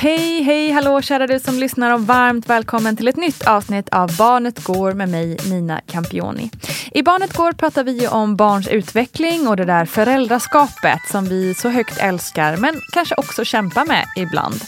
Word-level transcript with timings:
Hej, 0.00 0.42
hej, 0.42 0.70
hallå 0.70 1.02
kära 1.02 1.26
du 1.26 1.40
som 1.40 1.58
lyssnar 1.58 1.94
och 1.94 2.06
varmt 2.06 2.48
välkommen 2.48 2.96
till 2.96 3.08
ett 3.08 3.16
nytt 3.16 3.46
avsnitt 3.46 3.88
av 3.88 4.16
Barnet 4.16 4.64
Går 4.64 4.92
med 4.92 5.08
mig 5.08 5.36
Nina 5.50 5.80
Campioni. 5.86 6.50
I 6.92 7.02
Barnet 7.02 7.36
Går 7.36 7.52
pratar 7.52 7.84
vi 7.84 8.08
om 8.08 8.36
barns 8.36 8.68
utveckling 8.68 9.48
och 9.48 9.56
det 9.56 9.64
där 9.64 9.84
föräldraskapet 9.84 11.00
som 11.10 11.24
vi 11.24 11.54
så 11.54 11.68
högt 11.68 11.98
älskar 11.98 12.56
men 12.56 12.74
kanske 12.92 13.14
också 13.14 13.44
kämpar 13.44 13.84
med 13.84 14.04
ibland. 14.16 14.60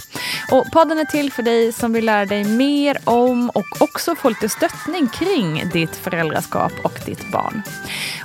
Och 0.52 0.64
podden 0.72 0.98
är 0.98 1.04
till 1.04 1.32
för 1.32 1.42
dig 1.42 1.72
som 1.72 1.92
vill 1.92 2.04
lära 2.04 2.26
dig 2.26 2.44
mer 2.44 2.98
om 3.04 3.50
och 3.50 3.66
också 3.82 4.14
få 4.14 4.28
lite 4.28 4.48
stöttning 4.48 5.08
kring 5.08 5.68
ditt 5.72 5.96
föräldraskap 5.96 6.72
och 6.84 6.98
ditt 7.06 7.32
barn. 7.32 7.62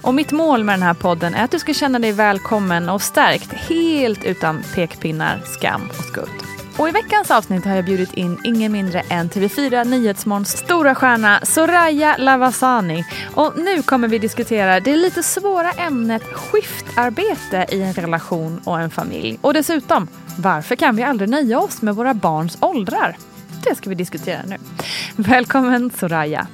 Och 0.01 0.15
mitt 0.15 0.31
mål 0.31 0.63
med 0.63 0.73
den 0.73 0.83
här 0.83 0.93
podden 0.93 1.35
är 1.35 1.43
att 1.43 1.51
du 1.51 1.59
ska 1.59 1.73
känna 1.73 1.99
dig 1.99 2.11
välkommen 2.11 2.89
och 2.89 3.01
stärkt 3.01 3.53
helt 3.53 4.23
utan 4.23 4.63
pekpinnar, 4.75 5.41
skam 5.45 5.89
och 5.89 6.05
skuld. 6.05 6.44
Och 6.77 6.89
i 6.89 6.91
veckans 6.91 7.31
avsnitt 7.31 7.65
har 7.65 7.75
jag 7.75 7.85
bjudit 7.85 8.13
in 8.13 8.37
ingen 8.43 8.71
mindre 8.71 8.99
än 9.09 9.29
TV4 9.29 9.85
Nyhetsmorgons 9.85 10.57
stora 10.57 10.95
stjärna 10.95 11.39
Soraya 11.43 12.17
Lavasani. 12.17 13.05
Och 13.33 13.53
nu 13.57 13.81
kommer 13.81 14.07
vi 14.07 14.19
diskutera 14.19 14.79
det 14.79 14.95
lite 14.95 15.23
svåra 15.23 15.71
ämnet 15.71 16.23
skiftarbete 16.23 17.65
i 17.71 17.81
en 17.81 17.93
relation 17.93 18.61
och 18.63 18.79
en 18.79 18.89
familj. 18.89 19.39
Och 19.41 19.53
dessutom, 19.53 20.07
varför 20.37 20.75
kan 20.75 20.95
vi 20.95 21.03
aldrig 21.03 21.29
nöja 21.29 21.59
oss 21.59 21.81
med 21.81 21.95
våra 21.95 22.13
barns 22.13 22.57
åldrar? 22.61 23.17
Det 23.63 23.75
ska 23.75 23.89
vi 23.89 23.95
diskutera 23.95 24.41
nu. 24.47 24.57
Välkommen 25.15 25.91
Soraya. 25.91 26.47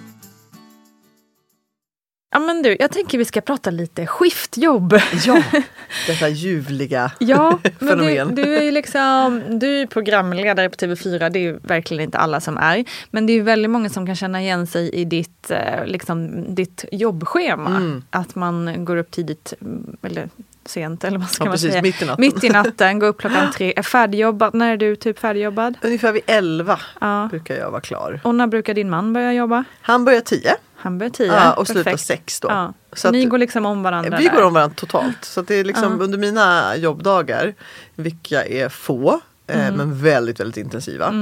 Ja 2.34 2.40
men 2.40 2.62
du, 2.62 2.78
jag 2.80 2.92
tänker 2.92 3.18
vi 3.18 3.26
ska 3.26 3.42
prata 3.42 3.70
lite 3.72 4.08
skiftjobb. 4.08 4.94
Ja, 5.26 5.44
detta 6.08 6.28
ljuvliga 6.30 7.12
ja, 7.20 7.60
men 7.80 7.90
fenomen. 7.90 8.36
Du, 8.36 8.44
du 8.44 8.56
är 8.58 8.62
ju 8.62 8.72
liksom, 8.72 9.44
du 9.60 9.80
är 9.82 9.86
programledare 9.86 10.70
på 10.70 10.76
TV4, 10.76 11.30
det 11.30 11.40
är 11.48 11.60
verkligen 11.64 12.04
inte 12.04 12.18
alla 12.18 12.40
som 12.42 12.58
är. 12.58 12.86
Men 13.12 13.26
det 13.26 13.34
är 13.34 13.42
väldigt 13.42 13.72
många 13.72 13.90
som 13.90 14.06
kan 14.06 14.16
känna 14.16 14.42
igen 14.42 14.68
sig 14.68 14.90
i 14.90 15.06
ditt, 15.06 15.52
eh, 15.52 15.86
liksom, 15.86 16.46
ditt 16.56 16.86
jobbschema. 16.92 17.70
Mm. 17.70 18.04
Att 18.10 18.36
man 18.36 18.86
går 18.86 18.98
upp 18.98 19.12
tidigt, 19.12 19.54
mm, 19.62 19.98
eller 20.04 20.30
sent 20.66 21.04
eller 21.04 21.18
vad 21.18 21.30
ska 21.30 21.44
Ja, 21.44 21.46
man 21.46 21.54
precis, 21.54 21.72
säga? 21.72 21.82
mitt 21.82 22.02
i 22.02 22.06
natten. 22.06 22.22
Mitt 22.22 22.44
i 22.44 22.50
natten, 22.50 23.00
går 23.00 23.08
upp 23.08 23.20
klockan 23.20 23.52
tre, 23.56 23.74
är 23.76 23.82
färdigjobbad. 23.84 24.54
När 24.54 24.72
är 24.74 24.78
du 24.78 24.96
typ 24.96 25.20
färdigjobbad? 25.20 25.78
Ungefär 25.82 26.12
vid 26.12 26.24
11 26.26 26.80
Ja. 27.02 27.28
brukar 27.30 27.56
jag 27.56 27.72
vara 27.72 27.82
klar. 27.82 28.20
Och 28.24 28.36
när 28.36 28.48
brukar 28.48 28.74
din 28.74 28.90
man 28.90 29.14
börja 29.14 29.34
jobba? 29.34 29.64
Han 29.82 30.06
börjar 30.06 30.22
10 30.22 30.56
Han 30.82 30.98
börjar 30.98 31.10
tio. 31.12 31.28
ja, 31.28 31.54
och 31.54 31.68
slutar. 31.68 31.98
6 31.98 32.40
då. 32.40 32.48
Ja. 32.48 32.74
Så 32.94 33.12
Ni 33.12 33.26
går 33.26 33.38
liksom 33.38 33.66
om 33.66 33.84
varandra 33.84 34.18
Vi 34.18 34.28
där. 34.28 34.36
går 34.36 34.44
om 34.44 34.54
varandra 34.54 34.76
totalt. 34.76 35.26
Så 35.26 35.42
det 35.42 35.56
är 35.56 35.64
liksom 35.64 35.98
Ja. 35.98 36.04
under 36.04 36.18
mina 36.18 36.76
jobbdagar, 36.76 37.54
vilka 37.96 38.46
är 38.46 38.70
få 38.70 39.20
Mm. 39.48 39.66
eh, 39.68 39.74
men 39.78 40.02
väldigt 40.04 40.40
väldigt 40.40 40.58
intensiva. 40.58 41.14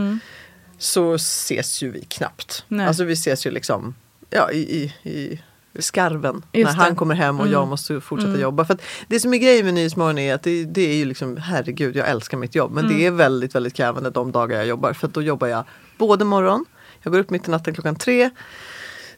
Så 0.78 1.14
ses 1.16 1.82
ju 1.84 1.92
vi 1.92 2.02
knappt. 2.02 2.66
Nej. 2.68 2.88
Alltså 2.88 3.04
vi 3.04 3.14
ses 3.14 3.46
ju 3.46 3.52
liksom 3.52 3.96
ja, 4.30 4.52
i, 4.52 4.58
i, 5.04 5.10
i 5.10 5.42
skarven. 5.82 6.36
Just 6.36 6.44
när 6.54 6.64
det. 6.64 6.70
Mm. 6.70 6.76
han 6.80 6.96
kommer 6.96 7.16
hem 7.16 7.40
och 7.40 7.48
jag 7.48 7.68
måste 7.68 8.02
fortsätta 8.02 8.40
jobba. 8.40 8.66
För 8.66 8.78
det 9.08 9.20
som 9.20 9.34
är 9.34 9.38
grejen 9.38 9.66
med 9.66 9.74
Nyhetsmorgon 9.74 10.18
är 10.18 10.34
att 10.36 10.44
det, 10.44 10.66
det 10.66 10.82
är 10.82 10.96
ju 10.96 11.06
liksom 11.06 11.38
herregud 11.38 11.96
jag 11.96 12.08
älskar 12.10 12.38
mitt 12.38 12.56
jobb. 12.56 12.72
Men 12.72 12.86
Mm. 12.86 12.98
det 12.98 13.06
är 13.06 13.12
väldigt 13.12 13.56
väldigt 13.56 13.74
krävande 13.74 14.10
de 14.10 14.32
dagar 14.32 14.58
jag 14.58 14.68
jobbar. 14.68 14.94
För 14.94 15.08
då 15.08 15.22
jobbar 15.22 15.48
jag 15.48 15.64
både 15.98 16.26
morgon, 16.26 16.66
jag 17.02 17.12
går 17.14 17.20
upp 17.20 17.30
mitt 17.30 17.48
i 17.48 17.52
natten 17.52 17.74
klockan 17.74 17.96
tre. 17.96 18.30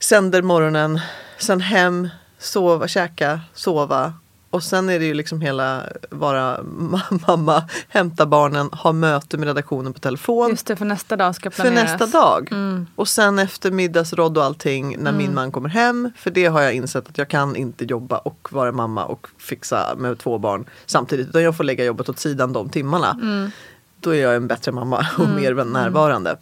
Sänder 0.01 0.41
morgonen, 0.41 0.99
sen 1.37 1.61
hem, 1.61 2.09
sova, 2.39 2.87
käka, 2.87 3.39
sova. 3.53 4.13
Och 4.49 4.63
sen 4.63 4.89
är 4.89 4.99
det 4.99 5.05
ju 5.05 5.13
liksom 5.13 5.41
hela 5.41 5.83
vara 6.09 6.57
ma- 6.57 7.19
mamma, 7.27 7.63
hämta 7.87 8.25
barnen, 8.25 8.69
ha 8.71 8.91
möte 8.91 9.37
med 9.37 9.47
redaktionen 9.47 9.93
på 9.93 9.99
telefon. 9.99 10.49
Just 10.49 10.67
det, 10.67 10.75
för 10.75 10.85
nästa 10.85 11.15
dag 11.15 11.35
ska 11.35 11.51
för 11.51 11.63
planeras. 11.63 11.99
nästa 11.99 12.19
dag. 12.19 12.51
Mm. 12.51 12.87
Och 12.95 13.07
sen 13.07 13.39
efter 13.39 13.71
middagsråd 13.71 14.37
och 14.37 14.43
allting 14.43 14.95
när 14.99 15.11
min 15.11 15.33
man 15.33 15.51
kommer 15.51 15.69
hem. 15.69 16.11
För 16.17 16.31
det 16.31 16.45
har 16.45 16.61
jag 16.61 16.73
insett 16.73 17.09
att 17.09 17.17
jag 17.17 17.27
kan 17.27 17.55
inte 17.55 17.85
jobba 17.85 18.17
och 18.17 18.47
vara 18.51 18.71
mamma 18.71 19.05
och 19.05 19.27
fixa 19.37 19.95
med 19.97 20.19
två 20.19 20.37
barn 20.37 20.65
samtidigt. 20.85 21.27
Utan 21.27 21.43
jag 21.43 21.57
får 21.57 21.63
lägga 21.63 21.85
jobbet 21.85 22.09
åt 22.09 22.19
sidan 22.19 22.53
de 22.53 22.69
timmarna. 22.69 23.11
Mm. 23.21 23.51
Då 23.99 24.15
är 24.15 24.21
jag 24.21 24.35
en 24.35 24.47
bättre 24.47 24.71
mamma 24.71 25.07
och 25.17 25.29
mer 25.29 25.53
närvarande. 25.53 26.37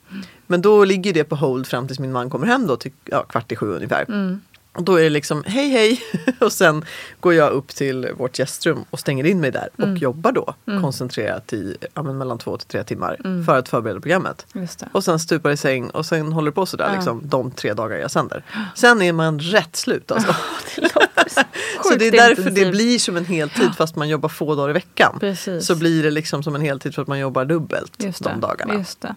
Men 0.52 0.62
då 0.62 0.86
ligger 0.86 1.14
det 1.14 1.24
på 1.24 1.36
hold 1.36 1.68
fram 1.68 1.88
tills 1.88 2.00
min 2.00 2.12
man 2.12 2.30
kommer 2.30 2.48
hem 2.48 2.68
då 2.68 2.78
till 2.78 2.92
ja, 3.06 3.24
kvart 3.24 3.52
i 3.52 3.56
sju 3.56 3.76
ungefär. 3.76 4.06
Och 4.74 4.84
då 4.84 4.96
är 4.96 5.04
det 5.04 5.10
liksom 5.10 5.44
hej 5.48 5.70
hej 5.70 6.02
och 6.40 6.52
sen 6.52 6.86
går 7.20 7.34
jag 7.34 7.52
upp 7.52 7.68
till 7.68 8.10
vårt 8.18 8.40
gästrum 8.40 8.86
och 8.90 9.00
stänger 9.00 9.26
in 9.26 9.40
mig 9.40 9.52
där 9.52 9.70
och 9.78 9.98
jobbar 9.98 10.32
då 10.32 10.54
koncentrerat 10.82 11.54
i 11.54 11.78
ja, 11.94 12.04
mellan 12.04 12.38
två 12.38 12.58
till 12.58 12.68
tre 12.68 12.84
timmar 12.84 13.44
för 13.46 13.58
att 13.58 13.70
förbereda 13.70 14.00
programmet. 14.00 14.46
Och 14.92 15.04
sen 15.04 15.20
stupar 15.20 15.52
i 15.52 15.58
säng 15.58 15.90
och 15.90 16.06
sen 16.06 16.32
håller 16.32 16.52
det 16.52 16.56
på 16.56 16.66
sådär 16.66 16.92
liksom, 16.96 17.22
de 17.24 17.52
tre 17.52 17.74
dagar 17.74 17.98
jag 17.98 18.12
sänder. 18.12 18.44
Sen 18.76 19.02
är 19.02 19.14
man 19.14 19.40
rätt 19.40 19.76
slut 19.76 20.12
alltså. 20.12 20.36
Det 20.76 20.90
så 21.84 21.96
det 21.96 22.08
är 22.08 22.12
därför 22.12 22.50
det 22.50 22.72
blir 22.72 23.00
som 23.00 23.18
en 23.18 23.26
heltid 23.26 23.76
fast 23.78 23.96
man 23.96 24.10
jobbar 24.10 24.30
få 24.30 24.56
dagar 24.56 24.70
i 24.70 24.74
veckan. 24.74 25.18
Precis. 25.20 25.66
Så 25.66 25.76
blir 25.76 26.04
det 26.04 26.12
liksom 26.12 26.44
som 26.44 26.56
en 26.56 26.62
heltid 26.62 26.96
för 26.96 27.02
att 27.02 27.08
man 27.08 27.20
jobbar 27.20 27.46
dubbelt 27.46 27.94
de 28.20 28.40
dagarna. 28.40 28.74
Just 28.74 29.02
det. 29.02 29.16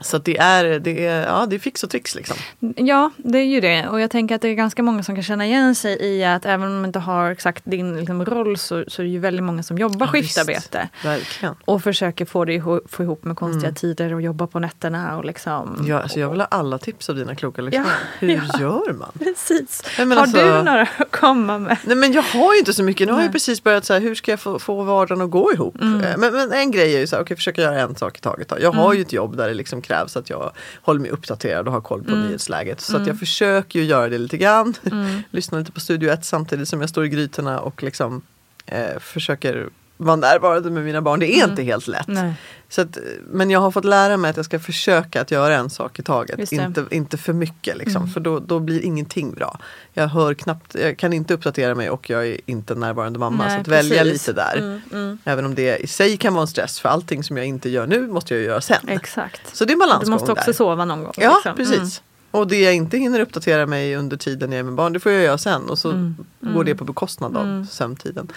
Så 0.00 0.16
att 0.16 0.24
det 0.24 0.38
är, 0.38 0.78
det 0.78 1.06
är, 1.06 1.26
ja, 1.26 1.46
det 1.46 1.56
är 1.56 1.58
fix 1.60 1.82
och 1.84 1.90
tricks 1.90 2.14
liksom. 2.14 2.36
Ja, 2.76 3.10
det 3.16 3.38
är 3.38 3.44
ju 3.44 3.60
det. 3.60 3.88
Och 3.88 4.00
jag 4.00 4.10
tänker 4.10 4.34
att 4.34 4.42
det 4.42 4.48
är 4.48 4.54
ganska 4.54 4.82
många 4.82 5.02
som 5.02 5.14
kan 5.14 5.24
känna 5.24 5.46
igen 5.46 5.74
sig 5.74 5.98
i 6.04 6.24
att 6.24 6.46
även 6.46 6.66
om 6.68 6.74
man 6.74 6.84
inte 6.84 6.98
har 6.98 7.30
exakt 7.30 7.62
din 7.66 7.96
liksom, 7.96 8.24
roll 8.24 8.56
så, 8.56 8.84
så 8.88 9.02
är 9.02 9.04
det 9.04 9.10
ju 9.12 9.18
väldigt 9.18 9.44
många 9.44 9.62
som 9.62 9.78
jobbar 9.78 10.06
Ja, 10.06 10.12
skiftarbete. 10.12 10.88
Verkligen. 11.04 11.54
Och 11.64 11.82
försöker 11.82 12.24
få 12.24 12.44
det 12.44 12.52
ihop, 12.54 12.90
få 12.90 13.02
ihop 13.02 13.24
med 13.24 13.36
konstiga 13.36 13.72
tider 13.72 14.14
och 14.14 14.22
jobba 14.22 14.46
på 14.46 14.58
nätterna 14.58 15.16
och 15.18 15.24
liksom. 15.24 15.84
Ja, 15.88 16.00
alltså 16.00 16.20
jag 16.20 16.30
vill 16.30 16.40
ha 16.40 16.46
alla 16.50 16.78
tips 16.78 17.08
av 17.10 17.16
dina 17.16 17.34
kloka 17.34 17.62
lyssnare. 17.62 17.86
Ja, 17.86 18.26
Hur 18.26 18.28
ja. 18.52 18.60
gör 18.60 18.92
man? 18.92 19.10
Precis. 19.18 19.82
Nej, 19.98 20.06
har 20.08 20.16
alltså- 20.16 20.36
du 20.44 20.62
några 20.62 20.82
att 20.82 21.10
komma 21.10 21.58
med? 21.58 21.76
Nej 21.84 21.96
men 21.96 22.12
jag 22.12 22.22
har 22.22 22.52
ju 22.54 22.58
inte 22.58 22.72
så 22.72 22.82
mycket. 22.82 23.06
Nu 23.06 23.12
har 23.12 23.22
jag 23.22 23.32
precis 23.32 23.62
börjat 23.62 23.84
så 23.84 23.92
här, 23.92 24.00
hur 24.00 24.14
ska 24.14 24.32
jag 24.32 24.40
få, 24.40 24.58
få 24.58 24.82
vardagen 24.82 25.22
att 25.24 25.30
gå 25.30 25.52
ihop? 25.52 25.80
Mm. 25.80 26.00
Eh, 26.00 26.16
Men, 26.16 26.32
men 26.34 26.52
en 26.52 26.70
grej 26.70 26.94
är 26.96 27.00
ju 27.00 27.06
så 27.06 27.16
här, 27.16 27.22
okej 27.22 27.36
försöka 27.36 27.62
göra 27.62 27.80
en 27.80 27.96
sak 27.96 28.18
i 28.18 28.20
taget. 28.20 28.48
Då. 28.48 28.56
Jag 28.60 28.72
har 28.72 28.94
ju 28.94 29.00
ett 29.02 29.12
jobb 29.12 29.36
där 29.36 29.48
det 29.48 29.54
liksom 29.54 29.67
krävs 29.82 30.16
att 30.16 30.30
jag 30.30 30.52
håller 30.82 31.00
mig 31.00 31.10
uppdaterad 31.10 31.66
och 31.66 31.72
har 31.72 31.80
koll 31.80 32.00
Mm. 32.00 32.10
på 32.10 32.16
nyhetsläget. 32.16 32.80
Så 32.80 32.96
att 32.96 33.06
jag 33.06 33.18
försöker 33.18 33.78
ju 33.78 33.84
göra 33.84 34.08
det 34.08 34.18
lite 34.18 34.36
grann. 34.36 34.74
Lyssna 35.30 35.58
lite 35.58 35.72
på 35.72 35.80
Studio 35.80 36.10
1 36.10 36.24
samtidigt 36.24 36.68
som 36.68 36.80
jag 36.80 36.90
står 36.90 37.04
i 37.04 37.08
grytorna 37.08 37.60
och 37.60 37.82
liksom 37.82 38.22
eh, 38.66 38.98
försöker 39.00 39.68
vara 39.98 40.16
närvarande 40.16 40.70
med 40.70 40.84
mina 40.84 41.02
barn. 41.02 41.20
Det 41.20 41.26
är 41.40 41.48
inte 41.48 41.62
helt 41.62 41.86
lätt. 41.86 42.08
Nej. 42.08 42.34
Så 42.68 42.80
att, 42.80 42.98
men 43.30 43.50
jag 43.50 43.60
har 43.60 43.70
fått 43.70 43.84
lära 43.84 44.16
mig 44.16 44.30
att 44.30 44.36
jag 44.36 44.44
ska 44.44 44.58
försöka 44.58 45.20
att 45.20 45.30
göra 45.30 45.56
en 45.56 45.70
sak 45.70 45.98
i 45.98 46.02
taget. 46.02 46.52
Mm. 46.52 46.66
Inte, 46.66 46.84
inte 46.90 47.18
för 47.18 47.32
mycket 47.32 47.76
liksom, 47.76 48.08
för 48.08 48.20
då, 48.20 48.38
då 48.38 48.58
blir 48.60 48.84
ingenting 48.84 49.32
bra. 49.34 49.58
Jag 49.94 50.08
hör 50.08 50.34
knappt, 50.34 50.74
jag 50.74 50.98
kan 50.98 51.12
inte 51.12 51.34
uppdatera 51.34 51.74
mig 51.74 51.90
och 51.90 52.10
jag 52.10 52.26
är 52.26 52.40
inte 52.46 52.74
närvarande 52.74 53.18
mamma. 53.18 53.44
Nej, 53.44 53.54
så 53.54 53.60
att 53.60 53.68
välja 53.68 54.02
precis. 54.02 54.26
lite 54.28 54.32
där. 54.32 54.56
Mm, 54.56 54.80
mm. 54.92 55.18
Även 55.24 55.44
om 55.44 55.54
det 55.54 55.76
i 55.76 55.86
sig 55.86 56.16
kan 56.16 56.34
vara 56.34 56.42
en 56.42 56.48
stress 56.48 56.80
för 56.80 56.88
allting 56.88 57.24
som 57.24 57.36
jag 57.36 57.46
inte 57.46 57.68
gör 57.68 57.86
nu 57.86 58.06
måste 58.06 58.34
jag 58.34 58.42
göra 58.42 58.60
sen. 58.60 58.88
Exakt. 58.88 59.56
Så 59.56 59.64
det 59.64 59.70
är 59.70 59.74
en 59.74 59.78
Du 59.78 59.86
balansgång 59.86 60.12
måste 60.12 60.32
också 60.32 60.46
där. 60.46 60.52
sova 60.52 60.84
någon 60.84 61.04
gång. 61.04 61.14
Ja, 61.16 61.34
liksom. 61.34 61.56
precis. 61.56 62.02
Och 62.30 62.46
det 62.48 62.60
jag 62.60 62.74
inte 62.74 62.98
hinner 62.98 63.20
uppdatera 63.20 63.66
mig 63.66 63.96
under 63.96 64.16
tiden 64.16 64.52
jag 64.52 64.58
är 64.58 64.62
med 64.62 64.74
barn, 64.74 64.92
det 64.92 65.00
får 65.00 65.12
jag 65.12 65.22
göra 65.24 65.38
sen. 65.38 65.62
Och 65.70 65.78
så 65.78 65.90
Mm. 65.90 66.16
går 66.54 66.64
det 66.64 66.74
på 66.74 66.84
bekostnad 66.84 67.36
av 67.36 67.66
sömntiden. 67.70 68.28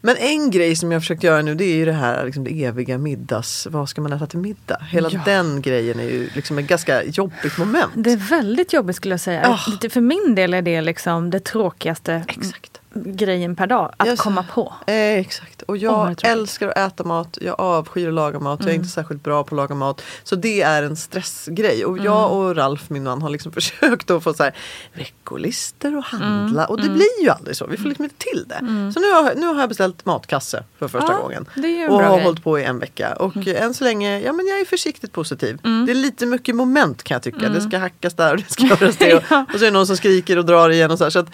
Men 0.00 0.16
en 0.16 0.50
grej 0.50 0.76
som 0.76 0.92
jag 0.92 1.02
försökt 1.02 1.22
göra 1.22 1.42
nu 1.42 1.54
det 1.54 1.64
är 1.64 1.74
ju 1.76 1.84
det 1.84 1.92
här 1.92 2.24
liksom 2.24 2.44
det 2.44 2.64
eviga 2.64 2.98
middags, 2.98 3.66
vad 3.70 3.88
ska 3.88 4.00
man 4.00 4.12
äta 4.12 4.26
till 4.26 4.38
middag? 4.38 4.78
Hela 4.90 5.08
Ja. 5.12 5.20
den 5.24 5.62
grejen 5.62 6.00
är 6.00 6.04
ju 6.04 6.28
liksom 6.34 6.58
ett 6.58 6.66
ganska 6.66 7.04
jobbigt 7.04 7.58
moment. 7.58 7.90
Det 7.94 8.12
är 8.12 8.16
väldigt 8.16 8.72
jobbigt 8.72 8.96
skulle 8.96 9.12
jag 9.12 9.20
säga. 9.20 9.58
Lite 9.68 9.88
För 9.90 10.00
min 10.00 10.34
del 10.34 10.54
är 10.54 10.62
det 10.62 10.80
liksom 10.80 11.30
det 11.30 11.40
tråkigaste 11.40 12.24
Exakt. 12.28 12.69
Grejen 12.94 13.56
per 13.56 13.66
dag. 13.66 13.92
Att 13.96 14.06
Jag- 14.06 14.18
komma 14.18 14.44
på. 14.54 14.74
Eh, 14.86 14.94
exakt. 15.18 15.62
Och 15.62 15.76
jag 15.76 16.06
tråkigt. 16.06 16.24
älskar 16.26 16.68
att 16.68 16.78
äta 16.78 17.04
mat. 17.04 17.38
Jag 17.40 17.60
avskyr 17.60 18.08
att 18.08 18.14
laga 18.14 18.38
mat. 18.40 18.60
Jag 18.62 18.70
är 18.70 18.74
inte 18.74 18.88
särskilt 18.88 19.22
bra 19.22 19.44
på 19.44 19.54
att 19.54 19.56
laga 19.56 19.74
mat. 19.74 20.02
Så 20.24 20.36
det 20.36 20.62
är 20.62 20.82
en 20.82 20.96
stressgrej. 20.96 21.84
Och 21.84 21.98
jag 21.98 22.32
och 22.32 22.56
Ralf, 22.56 22.90
min 22.90 23.04
man, 23.04 23.22
har 23.22 23.30
liksom 23.30 23.52
försökt 23.60 24.10
att 24.10 24.22
få 24.22 24.34
så 24.34 24.42
här 24.42 24.54
veckolister 24.94 25.96
och 25.96 26.04
handla. 26.04 26.66
Och 26.66 26.80
det 26.80 26.88
blir 26.88 27.22
ju 27.22 27.28
aldrig 27.30 27.56
så. 27.56 27.66
Vi 27.66 27.76
får 27.76 27.88
liksom 27.88 28.04
inte 28.04 28.16
till 28.18 28.44
det. 28.48 28.58
Så 28.94 29.00
nu 29.00 29.10
har, 29.12 29.34
nu 29.36 29.46
har 29.46 29.60
jag 29.60 29.68
beställt 29.68 30.04
matkasse 30.06 30.64
för 30.78 30.88
första 30.88 31.12
Ja, 31.12 31.18
gången. 31.22 31.42
och 31.90 32.02
har 32.02 32.14
grej. 32.16 32.24
hållit 32.24 32.44
på 32.44 32.58
i 32.58 32.64
en 32.64 32.78
vecka. 32.78 33.12
Och 33.14 33.46
än 33.46 33.74
så 33.74 33.84
länge, 33.84 34.20
ja 34.20 34.32
men 34.32 34.46
jag 34.46 34.60
är 34.60 34.64
försiktigt 34.64 35.12
positiv. 35.12 35.58
Det 35.86 35.92
är 35.92 35.94
lite 35.94 36.26
mycket 36.26 36.54
moment 36.56 37.02
kan 37.02 37.14
jag 37.14 37.22
tycka. 37.22 37.48
Det 37.48 37.60
ska 37.60 37.78
hackas 37.78 38.14
där 38.14 38.30
och 38.32 38.36
det 38.38 38.50
ska 38.52 38.62
göras 38.66 38.96
det. 38.96 39.14
Och, 39.30 39.54
och 39.54 39.58
så 39.58 39.64
är 39.64 39.64
det 39.64 39.70
någon 39.70 39.86
som 39.86 39.96
skriker 39.96 40.36
och 40.38 40.44
drar 40.44 40.70
igen 40.70 40.90
och 40.90 40.98
så 40.98 41.04
här. 41.04 41.10
Så 41.10 41.18
att, 41.18 41.26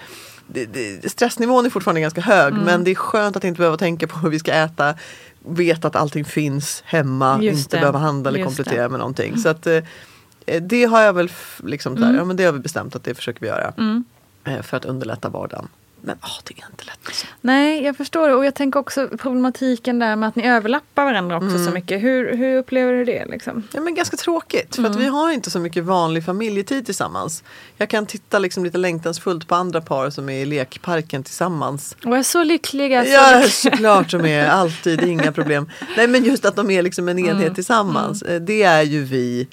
det, 0.48 0.66
det, 0.66 1.10
stressnivån 1.10 1.66
är 1.66 1.70
fortfarande 1.70 2.00
ganska 2.00 2.20
hög 2.20 2.52
Mm. 2.52 2.64
men 2.64 2.84
det 2.84 2.90
är 2.90 2.94
skönt 2.94 3.36
att 3.36 3.44
inte 3.44 3.58
behöva 3.58 3.76
tänka 3.76 4.06
på 4.06 4.18
hur 4.18 4.30
vi 4.30 4.38
ska 4.38 4.52
äta. 4.52 4.94
Veta 5.48 5.88
att 5.88 5.96
allting 5.96 6.24
finns 6.24 6.82
hemma, 6.86 7.38
Just 7.42 7.58
inte 7.58 7.76
det. 7.76 7.80
behöva 7.80 7.98
handla 7.98 8.28
eller 8.28 8.38
Just 8.38 8.48
komplettera 8.48 8.74
det. 8.74 8.80
Mm. 8.80 8.92
med 8.92 8.98
någonting. 9.00 9.36
Så 9.38 9.48
att, 9.48 9.66
eh, 9.66 9.82
det 10.62 10.84
har 10.84 11.02
jag 11.02 11.12
väl 11.12 11.30
liksom 11.64 11.94
där, 11.94 12.14
ja, 12.14 12.24
men 12.24 12.36
det 12.36 12.44
har 12.44 12.52
vi 12.52 12.58
bestämt 12.58 12.96
att 12.96 13.04
det 13.04 13.14
försöker 13.14 13.40
vi 13.40 13.46
göra. 13.46 13.72
Mm. 13.78 14.04
Eh, 14.44 14.62
För 14.62 14.76
att 14.76 14.84
underlätta 14.84 15.28
vardagen. 15.28 15.68
Men 16.06 16.18
åh, 16.22 16.38
det 16.44 16.54
är 16.60 16.66
inte 16.70 16.84
lätt. 16.84 16.98
Alltså. 17.06 17.26
Nej, 17.40 17.82
jag 17.84 17.96
förstår 17.96 18.28
det. 18.28 18.34
Och 18.34 18.44
jag 18.44 18.54
tänker 18.54 18.80
också 18.80 19.08
problematiken 19.18 19.98
där 19.98 20.16
med 20.16 20.28
att 20.28 20.36
ni 20.36 20.46
överlappar 20.48 21.04
varandra 21.04 21.36
också 21.36 21.48
Mm. 21.48 21.64
så 21.66 21.70
mycket. 21.70 22.02
Hur, 22.02 22.36
hur 22.36 22.58
upplever 22.58 22.92
du 22.92 23.04
det? 23.04 23.26
Liksom? 23.26 23.62
Ja, 23.72 23.80
men 23.80 23.94
ganska 23.94 24.16
tråkigt 24.16 24.74
för 24.74 24.82
Mm. 24.82 24.92
att 24.92 24.98
vi 24.98 25.06
har 25.06 25.30
inte 25.32 25.50
så 25.50 25.58
mycket 25.58 25.84
vanlig 25.84 26.24
familjetid 26.24 26.86
tillsammans. 26.86 27.42
Jag 27.76 27.88
kan 27.88 28.06
titta 28.06 28.38
liksom 28.38 28.64
lite 28.64 28.78
längtansfullt 28.78 29.48
på 29.48 29.54
andra 29.54 29.80
par 29.80 30.10
som 30.10 30.28
är 30.28 30.38
i 30.42 30.44
lekparken 30.46 31.22
tillsammans. 31.22 31.96
Och 32.04 32.16
är 32.16 32.22
så 32.22 32.42
lyckliga. 32.44 33.04
Så 33.04 33.10
Ja, 33.10 33.30
lyckliga. 33.34 33.50
såklart 33.50 34.10
de 34.10 34.24
är. 34.26 34.46
Alltid, 34.48 35.02
inga 35.02 35.32
problem. 35.32 35.70
Nej, 35.96 36.06
men 36.08 36.24
just 36.24 36.44
att 36.44 36.56
de 36.56 36.70
är 36.70 36.82
liksom 36.82 37.08
en 37.08 37.18
enhet 37.18 37.54
tillsammans. 37.54 38.22
eh, 38.22 38.40
Det 38.40 38.62
är 38.62 38.82
ju 38.82 39.04
vi 39.04 39.48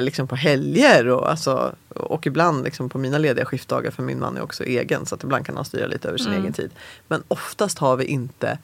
liksom 0.00 0.28
på 0.28 0.36
helger 0.36 1.08
och, 1.08 1.30
alltså, 1.30 1.74
och 1.88 2.26
ibland 2.26 2.64
liksom 2.64 2.88
på 2.88 2.98
mina 2.98 3.18
lediga 3.18 3.44
skiftdagar 3.44 3.90
för 3.90 4.02
min 4.02 4.20
man 4.20 4.36
är 4.36 4.42
också 4.42 4.64
egen 4.64 5.06
så 5.06 5.14
att 5.14 5.24
ibland 5.24 5.46
kan 5.46 5.56
han 5.56 5.64
styra 5.64 5.86
lite 5.86 6.08
över 6.08 6.18
sin 6.18 6.32
egen 6.32 6.52
tid. 6.52 6.70
Men 7.08 7.22
oftast 7.28 7.78
har 7.78 7.96
vi 7.96 8.04
inte 8.04 8.58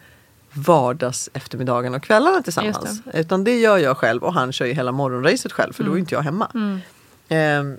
vardags 0.52 1.30
eftermiddagarna 1.32 1.96
och 1.96 2.02
kvällarna 2.02 2.42
tillsammans. 2.42 3.02
Utan 3.14 3.44
det 3.44 3.60
gör 3.60 3.78
jag 3.78 3.96
själv 3.96 4.24
och 4.24 4.34
han 4.34 4.52
kör 4.52 4.66
ju 4.66 4.72
hela 4.72 4.92
morgonracet 4.92 5.52
själv 5.52 5.72
för 5.72 5.84
då 5.84 5.92
är 5.92 5.98
inte 5.98 6.14
jag 6.14 6.22
hemma. 6.22 6.80
Ehm, 7.28 7.76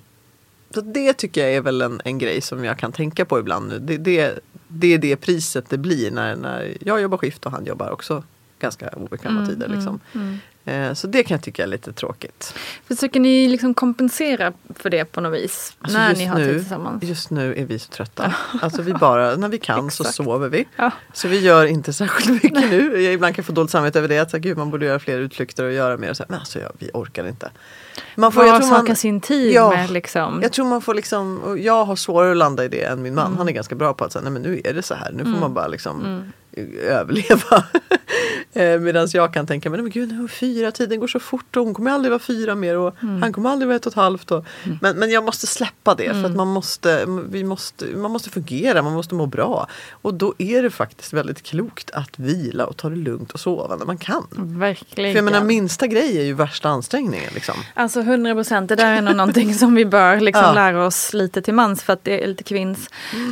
så 0.73 0.81
det 0.81 1.13
tycker 1.13 1.41
jag 1.41 1.53
är 1.53 1.61
väl 1.61 1.81
en, 1.81 2.01
en 2.05 2.17
grej 2.17 2.41
som 2.41 2.63
jag 2.63 2.77
kan 2.77 2.91
tänka 2.91 3.25
på 3.25 3.39
ibland 3.39 3.69
nu. 3.69 3.79
Det, 3.79 3.97
det, 3.97 4.39
det 4.67 4.94
är 4.94 4.97
det 4.97 5.15
priset 5.15 5.69
det 5.69 5.77
blir 5.77 6.11
när, 6.11 6.35
när 6.35 6.77
jag 6.81 7.01
jobbar 7.01 7.17
skift 7.17 7.45
och 7.45 7.51
han 7.51 7.65
jobbar 7.65 7.89
också 7.89 8.23
ganska 8.59 8.89
obekväma 8.89 9.45
tider. 9.45 9.67
Liksom. 9.67 9.99
Eh, 10.13 10.21
så 10.93 11.07
det 11.07 11.23
kan 11.23 11.35
jag 11.35 11.43
tycka 11.43 11.63
är 11.63 11.67
lite 11.67 11.93
tråkigt. 11.93 12.53
Försöker 12.87 13.19
ni 13.19 13.47
liksom 13.47 13.73
kompensera 13.73 14.53
för 14.75 14.89
det 14.89 15.05
på 15.05 15.21
något 15.21 15.33
vis? 15.33 15.77
Alltså 15.81 15.97
när 15.97 16.15
ni 16.15 16.25
har 16.25 16.39
nu, 16.39 16.45
tid 16.45 16.59
tillsammans? 16.59 17.03
Just 17.03 17.29
nu 17.29 17.55
är 17.55 17.65
vi 17.65 17.79
så 17.79 17.89
trötta. 17.89 18.35
Alltså 18.61 18.81
vi 18.81 18.93
bara, 18.93 19.35
när 19.35 19.49
vi 19.49 19.57
kan 19.57 19.91
så 19.91 20.03
sover 20.03 20.49
vi. 20.49 20.68
Ja. 20.75 20.92
Så 21.13 21.27
vi 21.27 21.39
gör 21.39 21.65
inte 21.65 21.94
särskilt 21.94 22.44
mycket 22.44 22.69
nu. 22.69 23.01
Jag 23.01 23.13
ibland 23.13 23.35
kan 23.35 23.44
få 23.44 23.51
dåligt 23.51 23.71
samvete 23.71 23.99
över 23.99 24.07
det. 24.07 24.19
Att 24.19 24.31
så, 24.31 24.37
Gud, 24.37 24.57
man 24.57 24.71
borde 24.71 24.85
göra 24.85 24.99
fler 24.99 25.19
utflykter 25.19 25.63
och 25.63 25.73
göra 25.73 25.97
mer. 25.97 26.13
Så 26.13 26.23
men 26.30 26.39
alltså 26.39 26.59
jag, 26.59 26.71
vi 26.80 26.89
orkar 26.94 27.27
inte. 27.27 27.51
Man 28.15 28.31
Var 28.31 28.45
jag 28.45 28.61
tror 28.61 28.69
saka 28.69 28.95
sin 28.95 29.21
tid 29.21 29.53
Ja. 29.53 29.69
med 29.69 29.89
liksom. 29.89 30.39
Jag 30.42 30.51
tror 30.51 30.65
man 30.65 30.81
får 30.81 30.94
liksom, 30.94 31.57
jag 31.61 31.85
har 31.85 31.95
svårare 31.95 32.31
att 32.31 32.37
landa 32.37 32.65
i 32.65 32.68
det 32.68 32.83
än 32.83 33.01
min 33.01 33.15
man. 33.15 33.37
Han 33.37 33.47
är 33.47 33.51
ganska 33.51 33.75
bra 33.75 33.94
på 33.94 34.06
att 34.06 34.11
säga, 34.11 34.23
nej 34.23 34.31
men 34.31 34.42
nu 34.42 34.61
är 34.63 34.73
det 34.73 34.81
så 34.81 34.94
här. 34.94 35.11
Nu 35.11 35.23
får 35.23 35.39
man 35.39 35.53
bara 35.53 35.68
liksom 35.68 36.31
överleva. 36.81 37.64
Eh, 38.54 38.80
Medan 38.80 39.07
jag 39.14 39.33
kan 39.33 39.47
tänka, 39.47 39.69
men, 39.69 39.81
men 39.81 39.92
gud 39.92 40.11
hon 40.11 40.30
fyra, 40.30 40.71
tiden 40.71 40.99
går 40.99 41.07
så 41.07 41.19
fort 41.19 41.57
och 41.57 41.66
hon 41.66 41.73
kommer 41.73 41.92
aldrig 41.92 42.11
vara 42.11 42.19
fyra 42.19 42.56
mer 42.56 42.78
och 42.78 42.95
han 43.21 43.33
kommer 43.33 43.49
aldrig 43.49 43.68
vara 43.68 43.76
ett 43.76 43.85
och 43.85 43.92
ett 43.92 43.95
halvt. 43.95 44.31
Och, 44.31 44.45
men, 44.81 44.97
men 44.99 45.09
jag 45.09 45.23
måste 45.23 45.47
släppa 45.47 45.95
det 45.95 46.14
för 46.14 46.23
att 46.26 46.35
man 46.35 46.47
måste, 46.47 47.06
vi 47.30 47.44
måste, 47.44 47.85
man 47.85 48.11
måste 48.11 48.30
fungera, 48.30 48.81
man 48.81 48.94
måste 48.94 49.16
må 49.16 49.26
bra. 49.26 49.68
Och 49.92 50.14
då 50.14 50.33
är 50.37 50.64
det 50.64 50.69
faktiskt 50.69 51.14
väldigt 51.14 51.44
klokt 51.44 51.92
att 51.92 52.19
vila 52.19 52.66
och 52.66 52.78
ta 52.78 52.90
det 52.90 52.95
lugnt 52.95 53.31
och 53.31 53.40
sova 53.40 53.76
när 53.76 53.85
man 53.85 53.97
kan. 53.97 54.28
Verkligen. 54.31 55.14
För 55.14 55.18
jag 55.18 55.26
menar 55.26 55.44
minsta 55.44 55.87
grej 55.87 56.18
är 56.18 56.23
ju 56.23 56.33
värsta 56.33 56.69
ansträngningen. 56.69 57.31
Liksom. 57.33 57.56
Alltså 57.73 57.99
100 57.99 58.33
procent, 58.33 58.69
det 58.69 58.76
där 58.76 58.97
är 58.97 59.02
nog 59.02 59.16
någonting 59.16 59.54
som 59.54 59.76
vi 59.76 59.85
bör 59.85 60.19
liksom 60.19 60.44
Ja. 60.47 60.54
lära 60.54 60.85
oss 60.85 61.14
lite 61.14 61.42
till 61.42 61.54
mans 61.54 61.83
för 61.83 61.94
att 61.94 62.04
det 62.04 62.23
är 62.23 62.28
lite 62.28 62.44
kvinns. 62.44 62.90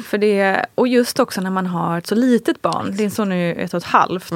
För 0.08 0.18
det, 0.18 0.66
och 0.76 0.88
just 0.88 1.20
också 1.20 1.42
när 1.42 1.52
man 1.52 1.66
har 1.66 1.98
ett 1.98 2.08
så 2.08 2.16
litet 2.16 2.62
barn, 2.62 2.96
son 3.16 3.32
är 3.32 3.36
ju 3.36 3.54
ett 3.54 3.74
och 3.74 3.78
ett 3.78 3.84
halvt. 3.84 4.32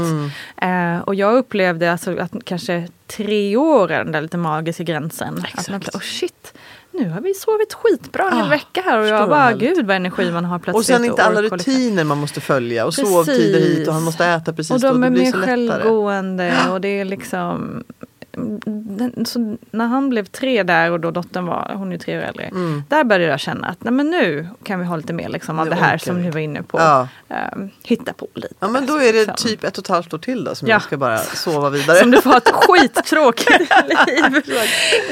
Eh, 0.57 0.99
och 1.05 1.15
jag 1.15 1.33
upplevde 1.37 1.91
alltså 1.91 2.17
att 2.19 2.31
kanske 2.43 2.87
tre 3.07 3.55
år 3.57 3.91
är 3.91 4.03
den 4.03 4.11
där 4.11 4.21
lite 4.21 4.37
magiska 4.37 4.83
gränsen. 4.83 5.45
Att 5.53 5.69
man, 5.69 5.81
oh 5.93 5.99
shit, 5.99 6.53
nu 6.91 7.09
har 7.09 7.21
vi 7.21 7.33
sovit 7.33 7.73
skitbra 7.73 8.23
en 8.31 8.37
hel 8.37 8.45
Ah, 8.45 8.49
vecka 8.49 8.81
här 8.85 8.99
och 8.99 9.07
jag 9.07 9.29
bara 9.29 9.39
härligt. 9.39 9.75
gud 9.75 9.85
vad 9.87 9.95
energi 9.95 10.31
man 10.31 10.45
har 10.45 10.59
plötsligt. 10.59 10.79
Och 10.79 10.85
sen 10.85 11.05
inte 11.05 11.23
alla 11.23 11.39
och 11.39 11.51
rutiner 11.51 12.03
man 12.03 12.17
måste 12.17 12.41
följa 12.41 12.85
och 12.85 12.93
Precis. 12.95 13.09
sovtider 13.13 13.59
hit 13.59 13.87
och 13.87 13.93
han 13.93 14.03
måste 14.03 14.25
äta 14.25 14.53
precis 14.53 14.71
Och 14.71 14.79
då. 14.79 14.87
de 14.87 15.01
Det 15.01 15.07
är 15.07 15.11
mer 15.11 15.19
lättare. 15.25 15.45
självgående 15.45 16.53
och 16.71 16.81
det 16.81 16.87
är 16.87 17.05
liksom 17.05 17.83
den, 18.31 19.25
så 19.25 19.57
när 19.71 19.85
han 19.87 20.09
blev 20.09 20.25
tre 20.25 20.63
där 20.63 20.91
och 20.91 20.99
då 20.99 21.11
dottern 21.11 21.45
var, 21.45 21.71
hon 21.75 21.91
är 21.93 21.97
tre 21.97 22.17
år 22.17 22.21
äldre. 22.21 22.43
Mm. 22.43 22.83
Där 22.87 23.03
började 23.03 23.31
jag 23.31 23.39
känna 23.39 23.67
att 23.67 23.83
nej, 23.83 23.93
men 23.93 24.09
nu 24.09 24.47
kan 24.63 24.79
vi 24.79 24.85
ha 24.85 24.95
lite 24.95 25.13
mer 25.13 25.29
liksom, 25.29 25.59
av 25.59 25.65
Nu 25.65 25.69
det 25.69 25.75
här 25.81 25.97
som 25.97 26.15
vi. 26.15 26.21
ni 26.21 26.29
var 26.31 26.39
inne 26.39 26.63
på. 26.63 26.79
Ja. 26.79 27.07
Ehm, 27.29 27.69
hitta 27.83 28.13
på 28.13 28.27
lite. 28.33 28.53
Ja 28.59 28.67
men 28.67 28.85
då 28.85 28.95
är 28.97 29.13
det 29.13 29.19
liksom. 29.27 29.35
typ 29.35 29.63
ett 29.63 29.77
och 29.77 29.83
ett 29.83 29.87
halvt 29.87 30.13
år 30.13 30.17
till 30.17 30.43
då 30.43 30.55
som 30.55 30.67
Ja. 30.67 30.75
jag 30.75 30.81
ska 30.81 30.97
bara 30.97 31.17
sova 31.17 31.69
vidare. 31.69 31.97
Som 31.97 32.11
du 32.11 32.21
får 32.21 32.29
ha 32.29 32.37
ett 32.37 32.51
skittråkigt 32.53 33.59
liv. 34.07 34.43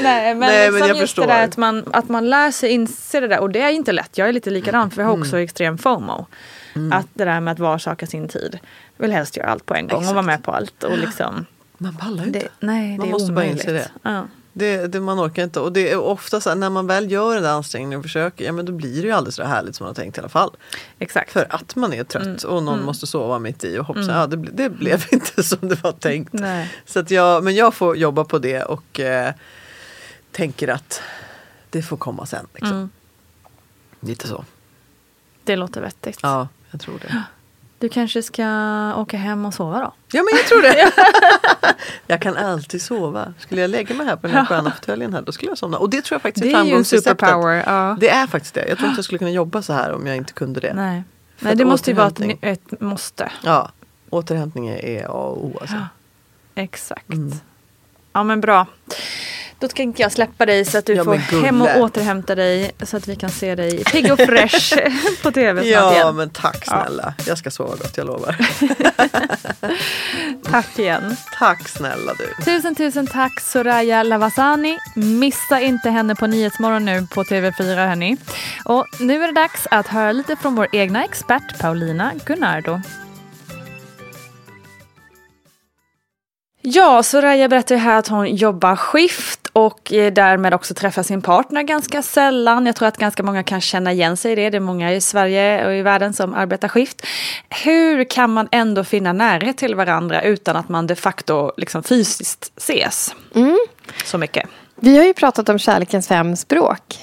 Nej 0.02 0.34
men, 0.34 0.38
Nej, 0.40 0.70
men 0.70 0.72
liksom 0.72 0.78
jag 0.78 0.88
just 0.88 1.00
förstår. 1.00 1.22
det 1.26 1.28
där 1.32 1.44
att 1.44 1.56
man, 1.56 1.84
att 1.92 2.08
man 2.08 2.30
lär 2.30 2.50
sig 2.50 2.70
inse 2.70 3.20
det 3.20 3.28
där 3.28 3.40
och 3.40 3.50
det 3.50 3.60
är 3.60 3.70
inte 3.70 3.92
lätt. 3.92 4.18
Jag 4.18 4.28
är 4.28 4.32
lite 4.32 4.50
likadan 4.50 4.90
för 4.90 5.02
jag 5.02 5.06
har 5.08 5.14
Mm. 5.14 5.26
också 5.26 5.38
extrem 5.38 5.78
FOMO. 5.78 6.26
Att 6.92 7.06
det 7.14 7.24
där 7.24 7.40
med 7.40 7.52
att 7.52 7.58
varsaka 7.58 8.06
sin 8.06 8.28
tid. 8.28 8.58
Vill 8.96 9.12
helst 9.12 9.36
göra 9.36 9.46
allt 9.48 9.66
på 9.66 9.74
en 9.74 9.88
gång 9.88 9.98
och 9.98 10.04
vara 10.04 10.10
Exakt. 10.20 10.26
med 10.26 10.42
på 10.42 10.52
allt. 10.52 10.84
Och 10.84 10.98
liksom, 10.98 11.46
Man 11.78 11.96
pallar 11.96 12.22
ju 12.22 12.26
inte. 12.26 12.38
det, 12.38 12.48
nej, 12.60 12.98
Man 12.98 13.08
måste 13.10 13.32
bara 13.32 13.42
omöjligt. 13.44 13.64
inse 13.64 13.72
det. 13.72 13.90
Ja. 14.02 14.26
Det, 14.52 14.86
det, 14.86 15.00
man 15.00 15.20
orkar 15.20 15.44
inte. 15.44 15.60
Och 15.60 15.72
det 15.72 15.90
är 15.92 15.98
ofta 15.98 16.40
så 16.40 16.48
här, 16.48 16.56
när 16.56 16.70
man 16.70 16.86
väl 16.86 17.10
gör 17.10 17.34
den 17.34 17.42
där 17.42 17.50
ansträngningen 17.50 17.98
och 17.98 18.04
försöker, 18.04 18.44
ja 18.44 18.52
men 18.52 18.64
då 18.66 18.72
blir 18.72 19.02
det 19.02 19.08
ju 19.08 19.12
aldrig 19.12 19.34
så 19.34 19.42
härligt 19.44 19.76
som 19.76 19.84
man 19.84 19.88
har 19.90 19.94
tänkt 19.94 20.16
i 20.16 20.20
alla 20.20 20.28
fall. 20.28 20.56
Exakt. 20.98 21.32
För 21.32 21.46
att 21.54 21.76
man 21.76 21.92
är 21.92 22.04
trött 22.04 22.26
Mm. 22.44 22.56
och 22.56 22.62
någon 22.62 22.84
måste 22.84 23.06
sova 23.06 23.38
mitt 23.38 23.64
i 23.64 23.78
och 23.78 23.84
hoppas, 23.86 24.06
ja 24.08 24.26
det, 24.26 24.36
det 24.36 24.70
blev 24.70 25.04
inte 25.12 25.42
som 25.42 25.68
det 25.68 25.82
var 25.84 25.92
tänkt. 25.92 26.32
Nej. 26.32 26.72
Så 26.86 26.98
att 27.00 27.10
jag, 27.10 27.44
men 27.44 27.54
jag 27.54 27.74
får 27.74 27.96
jobba 27.96 28.24
på 28.24 28.38
det 28.38 28.62
och 28.62 29.00
eh, 29.00 29.32
tänker 30.32 30.68
att 30.68 31.02
det 31.70 31.82
får 31.82 31.96
komma 31.96 32.26
sen. 32.26 32.46
Liksom. 32.54 32.76
Mm. 32.76 32.90
Lite 34.00 34.28
så. 34.28 34.44
Det 35.44 35.56
låter 35.56 35.80
vettigt. 35.80 36.18
Ja, 36.22 36.48
jag 36.70 36.80
tror 36.80 36.98
det. 36.98 37.22
Du 37.78 37.88
kanske 37.88 38.22
ska 38.22 38.44
åka 38.96 39.16
hem 39.16 39.44
och 39.44 39.54
sova 39.54 39.80
då? 39.80 39.92
Ja 40.12 40.22
men 40.22 40.38
jag 40.38 40.46
tror 40.46 40.62
det. 40.62 40.92
jag 42.06 42.22
kan 42.22 42.36
alltid 42.36 42.82
sova. 42.82 43.34
Skulle 43.38 43.60
jag 43.60 43.70
lägga 43.70 43.94
mig 43.94 44.06
här 44.06 44.16
på 44.16 44.26
den 44.26 44.36
här 44.36 44.44
sköna 44.44 44.70
fåtöljen 44.70 45.14
här 45.14 45.22
då 45.22 45.32
skulle 45.32 45.50
jag 45.50 45.58
somna. 45.58 45.78
Och 45.78 45.90
det 45.90 46.02
tror 46.04 46.14
jag 46.14 46.22
faktiskt 46.22 46.46
är 46.46 46.50
Det 46.50 46.54
är 46.54 46.56
ju 46.56 46.60
en 46.60 46.66
framgångsreceptet. 46.66 47.18
superpower. 47.28 47.62
Ja. 47.66 47.96
Det 48.00 48.08
är 48.08 48.26
faktiskt 48.26 48.54
det. 48.54 48.68
Jag 48.68 48.78
tror 48.78 48.88
inte 48.88 48.98
jag 48.98 49.04
skulle 49.04 49.18
kunna 49.18 49.30
jobba 49.30 49.62
så 49.62 49.72
här 49.72 49.92
om 49.92 50.06
jag 50.06 50.16
inte 50.16 50.32
kunde 50.32 50.60
det. 50.60 50.74
Nej, 50.74 51.02
Nej 51.40 51.56
det 51.56 51.64
måste 51.64 51.90
ju 51.90 51.96
vara 51.96 52.06
ett, 52.06 52.20
ett 52.40 52.80
måste. 52.80 53.32
Ja, 53.44 53.70
återhämtning 54.10 54.68
är 54.68 55.04
A 55.04 55.08
och 55.12 55.44
O 55.44 55.58
alltså. 55.60 55.76
Exakt. 56.54 57.12
Mm. 57.12 57.32
Ja 58.12 58.22
men 58.22 58.40
bra. 58.40 58.66
Då 59.60 59.68
tänker 59.68 60.02
jag 60.04 60.12
släppa 60.12 60.46
dig 60.46 60.64
så 60.64 60.78
att 60.78 60.86
du 60.86 60.94
Ja, 60.94 61.04
får 61.04 61.42
hem 61.42 61.62
och 61.62 61.76
återhämta 61.76 62.34
dig 62.34 62.70
så 62.82 62.96
att 62.96 63.08
vi 63.08 63.16
kan 63.16 63.30
se 63.30 63.54
dig 63.54 63.84
pigg 63.84 64.12
och 64.12 64.18
fresh 64.18 64.76
på 65.22 65.30
tv 65.30 65.62
snart 65.62 65.72
Ja 65.72 65.92
igen. 65.92 66.16
men 66.16 66.30
tack 66.30 66.64
snälla. 66.64 67.14
Jag 67.26 67.38
ska 67.38 67.50
sova 67.50 67.70
gott, 67.76 67.96
jag 67.96 68.06
lovar. 68.06 68.36
Tack 70.50 70.78
igen. 70.78 71.16
tack 71.38 71.68
snälla 71.68 72.12
du. 72.18 72.44
Tusen 72.44 72.74
tusen 72.74 73.06
tack 73.06 73.40
Soraya 73.40 74.02
Lavasani. 74.02 74.78
Missa 74.96 75.60
inte 75.60 75.90
henne 75.90 76.14
på 76.14 76.26
Nyhetsmorgon 76.26 76.84
nu 76.84 77.06
på 77.14 77.22
TV4 77.22 77.88
hörni. 77.88 78.16
Och 78.64 78.86
nu 79.00 79.22
är 79.22 79.26
det 79.26 79.32
dags 79.40 79.66
att 79.70 79.86
höra 79.86 80.12
lite 80.12 80.36
från 80.36 80.54
vår 80.54 80.68
egna 80.72 81.04
expert 81.04 81.58
Paulina 81.58 82.12
Gunnardo. 82.26 82.80
Ja, 86.62 87.02
Soraya 87.02 87.48
berättar 87.48 87.76
här 87.76 87.96
att 87.98 88.08
hon 88.08 88.36
jobbar 88.36 88.76
skift 88.76 89.47
och 89.66 89.92
eh, 89.92 90.12
därmed 90.12 90.54
också 90.54 90.74
träffar 90.74 91.02
sin 91.02 91.22
partner 91.22 91.62
ganska 91.62 92.02
sällan. 92.02 92.66
Jag 92.66 92.76
tror 92.76 92.88
att 92.88 92.96
ganska 92.96 93.22
många 93.22 93.42
kan 93.42 93.60
känna 93.60 93.92
igen 93.92 94.16
sig 94.16 94.32
i 94.32 94.34
det. 94.34 94.50
Det 94.50 94.56
är 94.56 94.60
många 94.60 94.92
i 94.92 95.00
Sverige 95.00 95.66
och 95.66 95.72
i 95.74 95.82
världen 95.82 96.12
som 96.12 96.34
arbetar 96.34 96.68
skift. 96.68 97.06
Hur 97.64 98.04
kan 98.04 98.30
man 98.32 98.48
ändå 98.52 98.84
finna 98.84 99.12
närhet 99.12 99.56
till 99.56 99.74
varandra 99.74 100.22
utan 100.22 100.56
att 100.56 100.68
man 100.68 100.86
de 100.86 100.94
facto 100.96 101.52
liksom 101.56 101.82
fysiskt 101.82 102.52
ses 102.56 103.14
så 104.04 104.18
mycket? 104.18 104.48
Vi 104.76 104.96
har 104.96 105.04
ju 105.04 105.14
pratat 105.14 105.48
om 105.48 105.58
kärlekens 105.58 106.08
fem 106.08 106.36
språk 106.36 106.98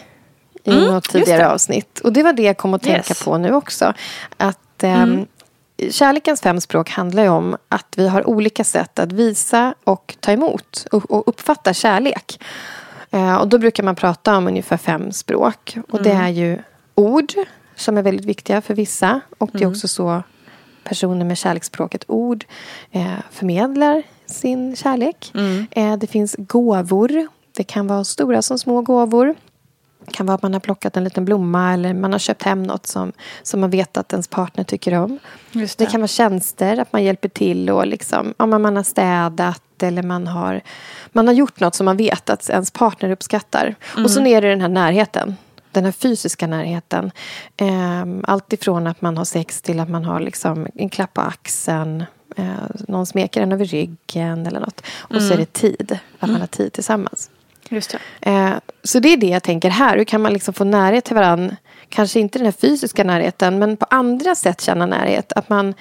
i 0.64 0.72
Mm, 0.72 0.84
något 0.86 1.10
tidigare 1.10 1.50
avsnitt. 1.50 2.00
Och 2.00 2.14
det 2.14 2.24
var 2.24 2.34
det 2.34 2.44
jag 2.44 2.58
kom 2.58 2.74
att 2.74 2.82
tänka 2.84 3.10
Yes. 3.10 3.24
på 3.24 3.38
nu 3.38 3.54
också. 3.54 3.94
Att 4.38 4.84
ehm, 4.84 5.26
Kärlekens 5.92 6.42
fem 6.42 6.62
språk 6.62 6.90
handlar 6.90 7.24
ju 7.24 7.30
om 7.30 7.58
att 7.70 7.94
vi 7.98 8.08
har 8.08 8.30
olika 8.30 8.64
sätt 8.64 9.00
att 9.00 9.12
visa 9.12 9.76
och 9.84 10.16
ta 10.20 10.32
emot 10.32 10.86
och, 10.92 11.28
uppfatta 11.28 11.74
kärlek. 11.74 12.40
Eh, 13.12 13.36
och 13.36 13.48
då 13.48 13.58
brukar 13.58 13.84
man 13.84 13.96
prata 13.96 14.38
om 14.38 14.48
ungefär 14.48 14.78
fem 14.78 15.12
språk. 15.12 15.78
Och 15.90 16.04
det 16.04 16.12
är 16.12 16.30
ju 16.30 16.60
ord 16.96 17.34
som 17.76 17.98
är 17.98 18.02
väldigt 18.02 18.26
viktiga 18.26 18.62
för 18.62 18.74
vissa. 18.74 19.22
Och 19.38 19.50
det 19.54 19.64
är 19.64 19.68
också 19.68 19.88
så 19.88 20.24
personer 20.84 21.26
med 21.26 21.38
kärleksspråket 21.38 22.04
ord 22.08 22.46
eh, 22.92 23.20
förmedlar 23.32 24.04
sin 24.26 24.76
kärlek. 24.76 25.32
Eh, 25.72 25.98
det 25.98 26.08
finns 26.08 26.36
gåvor. 26.38 27.28
Det 27.52 27.64
kan 27.64 27.88
vara 27.88 28.04
stora 28.04 28.42
som 28.42 28.60
små 28.60 28.82
gåvor. 28.82 29.36
Det 30.06 30.12
kan 30.12 30.26
vara 30.26 30.36
att 30.36 30.42
man 30.42 30.54
har 30.54 30.60
plockat 30.60 30.98
en 30.98 31.04
liten 31.04 31.26
blomma 31.26 31.74
eller 31.74 31.94
man 31.94 32.12
har 32.12 32.20
köpt 32.20 32.44
hem 32.44 32.64
något 32.64 32.88
som, 32.88 33.12
som 33.44 33.62
man 33.62 33.70
vet 33.70 33.98
att 33.98 34.14
ens 34.14 34.28
partner 34.28 34.64
tycker 34.64 34.94
om. 34.94 35.20
Just 35.52 35.78
Det 35.78 35.86
kan 35.86 36.02
vara 36.02 36.08
tjänster, 36.08 36.78
att 36.78 36.94
man 36.94 37.04
hjälper 37.04 37.30
till 37.30 37.70
och 37.70 37.88
liksom, 37.88 38.34
men 38.38 38.62
man 38.62 38.76
har 38.76 38.84
städat 38.84 39.62
eller 39.84 40.04
man 40.04 40.28
har, 40.28 40.62
man 41.12 41.28
har 41.28 41.34
gjort 41.34 41.60
något 41.60 41.76
som 41.76 41.86
man 41.86 41.98
vet 41.98 42.30
att 42.30 42.50
ens 42.50 42.72
partner 42.72 43.10
uppskattar. 43.10 43.76
Och 44.04 44.12
så 44.12 44.26
är 44.26 44.42
det 44.42 44.50
den 44.50 44.62
här 44.62 44.70
närheten. 44.70 45.36
Den 45.72 45.86
här 45.86 45.92
fysiska 45.92 46.48
närheten. 46.48 47.12
Ehm, 47.58 48.24
allt 48.28 48.54
ifrån 48.54 48.88
att 48.88 49.02
man 49.02 49.18
har 49.18 49.26
sex 49.26 49.62
till 49.62 49.80
att 49.80 49.90
man 49.90 50.06
har 50.06 50.20
liksom 50.20 50.68
en 50.76 50.90
klapp 50.90 51.14
på 51.14 51.22
axeln. 51.22 52.04
Eh, 52.38 52.46
någon 52.88 53.06
smeker 53.06 53.42
en 53.42 53.52
över 53.52 53.66
ryggen 53.66 54.48
eller 54.48 54.60
något. 54.60 54.82
Och 54.98 55.22
så 55.22 55.34
är 55.34 55.38
det 55.38 55.54
tid. 55.54 56.00
Att 56.20 56.30
man 56.30 56.40
har 56.40 56.48
tid 56.48 56.74
tillsammans. 56.74 57.30
Just 57.70 57.98
det. 58.22 58.30
Eh, 58.32 58.54
så 58.84 59.00
det 59.00 59.14
är 59.14 59.18
det 59.18 59.28
jag 59.28 59.44
tänker 59.44 59.70
här. 59.70 59.98
Hur 59.98 60.04
kan 60.04 60.22
man 60.22 60.34
liksom 60.34 60.54
få 60.54 60.64
närhet 60.64 61.06
till 61.06 61.16
varandra? 61.16 61.56
Kanske 61.90 62.20
inte 62.20 62.40
den 62.40 62.46
här 62.46 62.52
fysiska 62.52 63.04
närheten, 63.04 63.60
men 63.60 63.78
på 63.78 63.86
andra 63.90 64.36
sätt 64.36 64.62
känna 64.62 64.86
närhet. 64.86 65.34
Att 65.34 65.50
man 65.50 65.74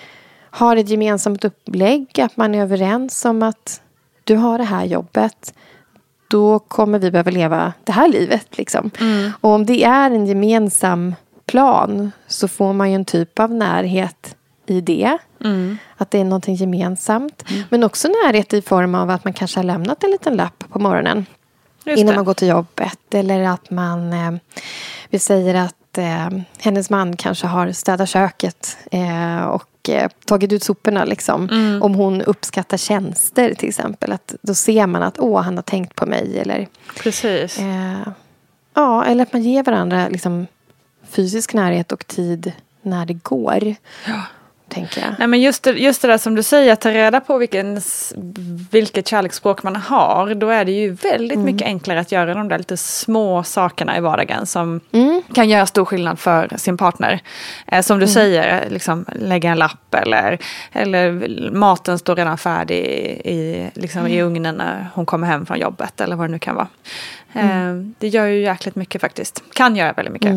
har 0.50 0.76
ett 0.76 0.88
gemensamt 0.88 1.44
upplägg, 1.44 2.20
att 2.20 2.36
man 2.36 2.54
är 2.54 2.62
överens 2.62 3.24
om 3.24 3.42
att 3.42 3.80
du 4.24 4.36
har 4.36 4.58
det 4.58 4.64
här 4.64 4.84
jobbet. 4.84 5.54
Då 6.28 6.58
kommer 6.58 6.98
vi 6.98 7.10
behöva 7.10 7.30
leva 7.30 7.72
det 7.84 7.92
här 7.92 8.08
livet. 8.08 8.58
Liksom. 8.58 8.90
Och 9.40 9.50
om 9.50 9.66
det 9.66 9.84
är 9.84 10.10
en 10.10 10.26
gemensam 10.26 11.14
plan 11.46 12.12
så 12.26 12.48
får 12.48 12.72
man 12.72 12.90
ju 12.90 12.94
en 12.94 13.04
typ 13.04 13.38
av 13.38 13.54
närhet 13.54 14.36
i 14.66 14.80
det. 14.80 15.18
Att 15.96 16.10
det 16.10 16.18
är 16.20 16.24
någonting 16.24 16.54
gemensamt. 16.54 17.44
Men 17.68 17.84
också 17.84 18.08
närhet 18.08 18.52
i 18.52 18.62
form 18.62 18.94
av 18.94 19.10
att 19.10 19.24
man 19.24 19.32
kanske 19.32 19.58
har 19.58 19.64
lämnat 19.64 20.04
en 20.04 20.10
liten 20.10 20.36
lapp 20.36 20.64
på 20.68 20.78
morgonen 20.78 21.26
Just 21.84 22.00
innan 22.00 22.12
det. 22.12 22.16
man 22.16 22.24
går 22.24 22.34
till 22.34 22.48
jobbet. 22.48 23.14
Eller 23.14 23.44
att 23.44 23.70
man, 23.70 24.12
eh, 24.12 24.32
vi 25.10 25.18
säger 25.18 25.54
att 25.54 25.98
eh, 25.98 26.28
hennes 26.58 26.90
man 26.90 27.16
kanske 27.16 27.46
har 27.46 27.72
städat 27.72 28.08
köket 28.08 28.76
eh, 28.90 29.44
och 29.44 29.88
eh, 29.88 30.08
tagit 30.26 30.52
ut 30.52 30.62
soporna. 30.62 31.04
Liksom. 31.04 31.48
Mm. 31.48 31.82
Om 31.82 31.94
hon 31.94 32.22
uppskattar 32.22 32.76
tjänster 32.76 33.54
till 33.54 33.68
exempel. 33.68 34.12
Att 34.12 34.34
då 34.42 34.54
ser 34.54 34.86
man 34.86 35.02
att 35.02 35.18
åh, 35.18 35.42
han 35.42 35.56
har 35.56 35.62
tänkt 35.62 35.94
på 35.94 36.06
mig. 36.06 36.38
Eller, 36.38 36.68
Precis. 36.98 37.58
eh, 37.58 38.08
ja, 38.74 39.04
eller 39.04 39.22
att 39.22 39.32
man 39.32 39.42
ger 39.42 39.62
varandra 39.62 40.08
liksom, 40.08 40.46
fysisk 41.10 41.54
närhet 41.54 41.92
och 41.92 42.06
tid 42.06 42.52
när 42.82 43.06
det 43.06 43.14
går. 43.14 43.74
Tänker 44.74 45.00
jag. 45.00 45.14
Nej, 45.18 45.28
men 45.28 45.40
just, 45.40 45.62
det, 45.62 45.70
just 45.70 46.02
det 46.02 46.08
där 46.08 46.18
som 46.18 46.34
du 46.34 46.42
säger, 46.42 46.72
att 46.72 46.80
ta 46.80 46.90
reda 46.90 47.20
på 47.20 47.38
vilken, 47.38 47.80
vilket 48.70 49.08
kärleksspråk 49.08 49.62
man 49.62 49.76
har. 49.76 50.34
Då 50.34 50.48
är 50.48 50.64
det 50.64 50.72
ju 50.72 50.90
väldigt 50.92 51.32
Mm. 51.38 51.44
mycket 51.44 51.66
enklare 51.66 52.00
att 52.00 52.12
göra 52.12 52.34
de 52.34 52.48
där 52.48 52.58
lite 52.58 52.76
små 52.76 53.42
sakerna 53.42 53.96
i 53.96 54.00
vardagen 54.00 54.46
som 54.46 54.80
Mm. 54.92 55.22
kan 55.34 55.48
göra 55.48 55.66
stor 55.66 55.84
skillnad 55.84 56.18
för 56.18 56.48
sin 56.56 56.76
partner. 56.76 57.20
Eh, 57.66 57.82
som 57.82 57.96
Mm. 57.96 58.06
du 58.06 58.12
säger, 58.12 58.70
liksom, 58.70 59.04
lägga 59.12 59.50
en 59.50 59.58
lapp 59.58 59.94
eller, 59.94 60.38
eller 60.72 61.12
maten 61.50 61.98
står 61.98 62.16
redan 62.16 62.38
färdig 62.38 62.76
i, 63.24 63.70
liksom, 63.74 64.00
Mm. 64.00 64.12
i 64.12 64.22
ugnen 64.22 64.54
när 64.54 64.86
hon 64.94 65.06
kommer 65.06 65.26
hem 65.26 65.46
från 65.46 65.58
jobbet 65.58 66.00
eller 66.00 66.16
vad 66.16 66.28
det 66.28 66.32
nu 66.32 66.38
kan 66.38 66.54
vara. 66.54 66.68
Mm. 67.32 67.80
Eh, 67.80 67.94
det 67.98 68.08
gör 68.08 68.26
ju 68.26 68.40
jäkligt 68.42 68.76
mycket 68.76 69.00
faktiskt. 69.00 69.42
Kan 69.52 69.76
göra 69.76 69.92
väldigt 69.92 70.12
mycket. 70.12 70.32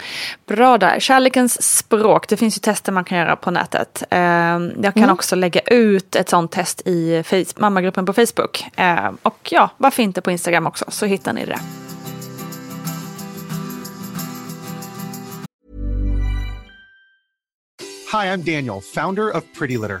Mm. 0.00 0.56
Bra 0.56 0.78
där. 0.78 1.00
Kärlekens 1.00 1.62
språk. 1.76 2.28
Det 2.28 2.36
finns 2.36 2.56
ju 2.56 2.60
tester 2.60 2.92
man 2.92 3.04
kan 3.04 3.18
göra 3.18 3.36
på 3.36 3.50
nätet. 3.50 4.02
Eh, 4.10 4.20
jag 4.82 4.94
kan 4.94 5.10
också 5.10 5.36
lägga 5.36 5.60
ut 5.60 6.16
ett 6.16 6.28
sånt 6.28 6.52
test 6.52 6.82
i 6.84 7.22
face- 7.22 7.54
mammagruppen 7.60 8.06
på 8.06 8.12
Facebook. 8.12 8.64
Eh, 8.76 9.10
och 9.22 9.48
ja, 9.52 9.70
varför 9.76 10.02
inte 10.02 10.20
på 10.20 10.30
Instagram 10.30 10.66
också, 10.66 10.84
så 10.88 11.06
hittar 11.06 11.32
ni 11.32 11.44
det. 11.46 11.58
Hi, 18.12 18.26
I'm 18.26 18.42
Daniel, 18.42 18.80
founder 18.80 19.36
of 19.36 19.44
Pretty 19.58 19.78
Litter. 19.78 20.00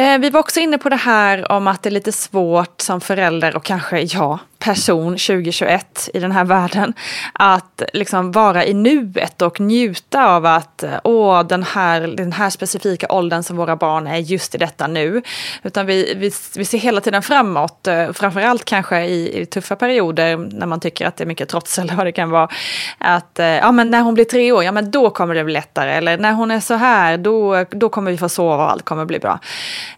Eh, 0.00 0.18
vi 0.18 0.30
var 0.30 0.40
också 0.40 0.60
inne 0.60 0.78
på 0.78 0.88
det 0.88 0.96
här 0.96 1.52
om 1.52 1.66
att 1.66 1.82
det 1.82 1.88
är 1.88 1.90
lite 1.90 2.12
svårt 2.12 2.80
som 2.80 3.00
förälder 3.00 3.56
och 3.56 3.64
kanske 3.64 4.00
ja, 4.00 4.38
person 4.60 5.12
2021 5.12 6.08
i 6.14 6.18
den 6.18 6.32
här 6.32 6.44
världen. 6.44 6.94
Att 7.32 7.82
liksom 7.92 8.32
vara 8.32 8.64
i 8.64 8.74
nuet 8.74 9.42
och 9.42 9.60
njuta 9.60 10.26
av 10.26 10.46
att 10.46 10.84
åh, 11.04 11.42
den 11.42 11.62
här, 11.62 12.00
den 12.00 12.32
här 12.32 12.50
specifika 12.50 13.06
åldern 13.10 13.42
som 13.42 13.56
våra 13.56 13.76
barn 13.76 14.06
är 14.06 14.16
just 14.16 14.54
i 14.54 14.58
detta 14.58 14.86
nu. 14.86 15.22
Utan 15.62 15.86
vi, 15.86 16.14
vi, 16.14 16.30
vi 16.56 16.64
ser 16.64 16.78
hela 16.78 17.00
tiden 17.00 17.22
framåt, 17.22 17.86
eh, 17.86 18.12
framförallt 18.12 18.64
kanske 18.64 19.04
i, 19.04 19.40
i 19.40 19.46
tuffa 19.46 19.76
perioder 19.76 20.36
när 20.36 20.66
man 20.66 20.80
tycker 20.80 21.06
att 21.06 21.16
det 21.16 21.24
är 21.24 21.26
mycket 21.26 21.48
trots 21.48 21.78
eller 21.78 21.94
vad 21.94 22.06
det 22.06 22.12
kan 22.12 22.30
vara. 22.30 22.48
Att 22.98 23.38
eh, 23.38 23.46
ja, 23.46 23.72
men 23.72 23.90
när 23.90 24.00
hon 24.00 24.14
blir 24.14 24.24
tre 24.24 24.52
år, 24.52 24.64
ja 24.64 24.72
men 24.72 24.90
då 24.90 25.10
kommer 25.10 25.34
det 25.34 25.44
bli 25.44 25.52
lättare. 25.52 25.92
Eller 25.92 26.18
när 26.18 26.32
hon 26.32 26.50
är 26.50 26.60
så 26.60 26.74
här, 26.74 27.16
då, 27.16 27.64
då 27.70 27.88
kommer 27.88 28.10
vi 28.10 28.18
få 28.18 28.28
sova 28.28 28.64
och 28.64 28.70
allt 28.70 28.84
kommer 28.84 29.04
bli 29.04 29.18
bra. 29.18 29.38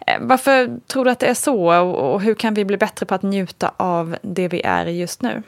Eh, 0.07 0.17
varför 0.21 0.71
tror 0.93 1.05
du 1.05 1.11
att 1.11 1.19
det 1.19 1.27
är 1.27 1.35
så 1.35 1.73
och 1.83 2.21
hur 2.21 2.35
kan 2.35 2.55
vi 2.55 2.65
bli 2.65 2.77
bättre 2.77 3.07
på 3.07 3.15
att 3.15 3.23
njuta 3.23 3.73
av 3.77 4.17
det 4.23 4.52
vi 4.53 4.63
är 4.63 4.87
i 4.87 5.01
just 5.01 5.23
nu? 5.23 5.43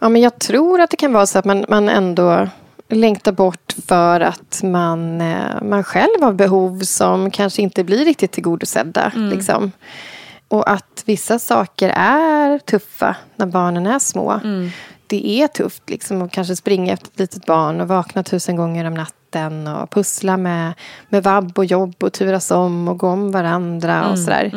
Ja, 0.00 0.08
men 0.08 0.22
jag 0.22 0.38
tror 0.38 0.80
att 0.80 0.90
det 0.90 0.96
kan 0.96 1.12
vara 1.12 1.26
så 1.26 1.38
att 1.38 1.44
man, 1.44 1.64
man 1.68 1.88
ändå 1.88 2.48
längtar 2.88 3.32
bort 3.32 3.74
för 3.86 4.20
att 4.20 4.60
man, 4.62 5.20
eh, 5.20 5.62
man 5.62 5.84
själv 5.84 6.22
har 6.22 6.32
behov 6.32 6.80
som 6.80 7.30
kanske 7.30 7.62
inte 7.62 7.84
blir 7.84 8.04
riktigt 8.04 8.32
tillgodosedda. 8.32 9.12
Mm. 9.14 9.28
Liksom. 9.28 9.72
Och 10.48 10.70
att 10.70 11.02
vissa 11.06 11.38
saker 11.38 11.92
är 11.96 12.58
tuffa 12.58 13.16
när 13.36 13.46
barnen 13.46 13.86
är 13.86 13.98
små. 13.98 14.30
Mm. 14.44 14.70
Det 15.12 15.26
är 15.26 15.48
tufft 15.48 15.90
liksom, 15.90 16.22
att 16.22 16.32
kanske 16.32 16.56
springa 16.56 16.92
efter 16.92 17.08
ett 17.08 17.18
litet 17.18 17.46
barn 17.46 17.80
och 17.80 17.88
vakna 17.88 18.22
tusen 18.22 18.56
gånger 18.56 18.84
om 18.84 18.94
natten 18.94 19.66
och 19.66 19.90
pussla 19.90 20.36
med, 20.36 20.72
med 21.08 21.22
vabb 21.22 21.58
och 21.58 21.64
jobb 21.64 21.94
och 22.02 22.12
turas 22.12 22.50
om 22.50 22.88
och 22.88 22.98
gå 22.98 23.08
om 23.08 23.32
varandra 23.32 24.00
och 24.00 24.16
mm. 24.18 24.24
sådär. 24.24 24.50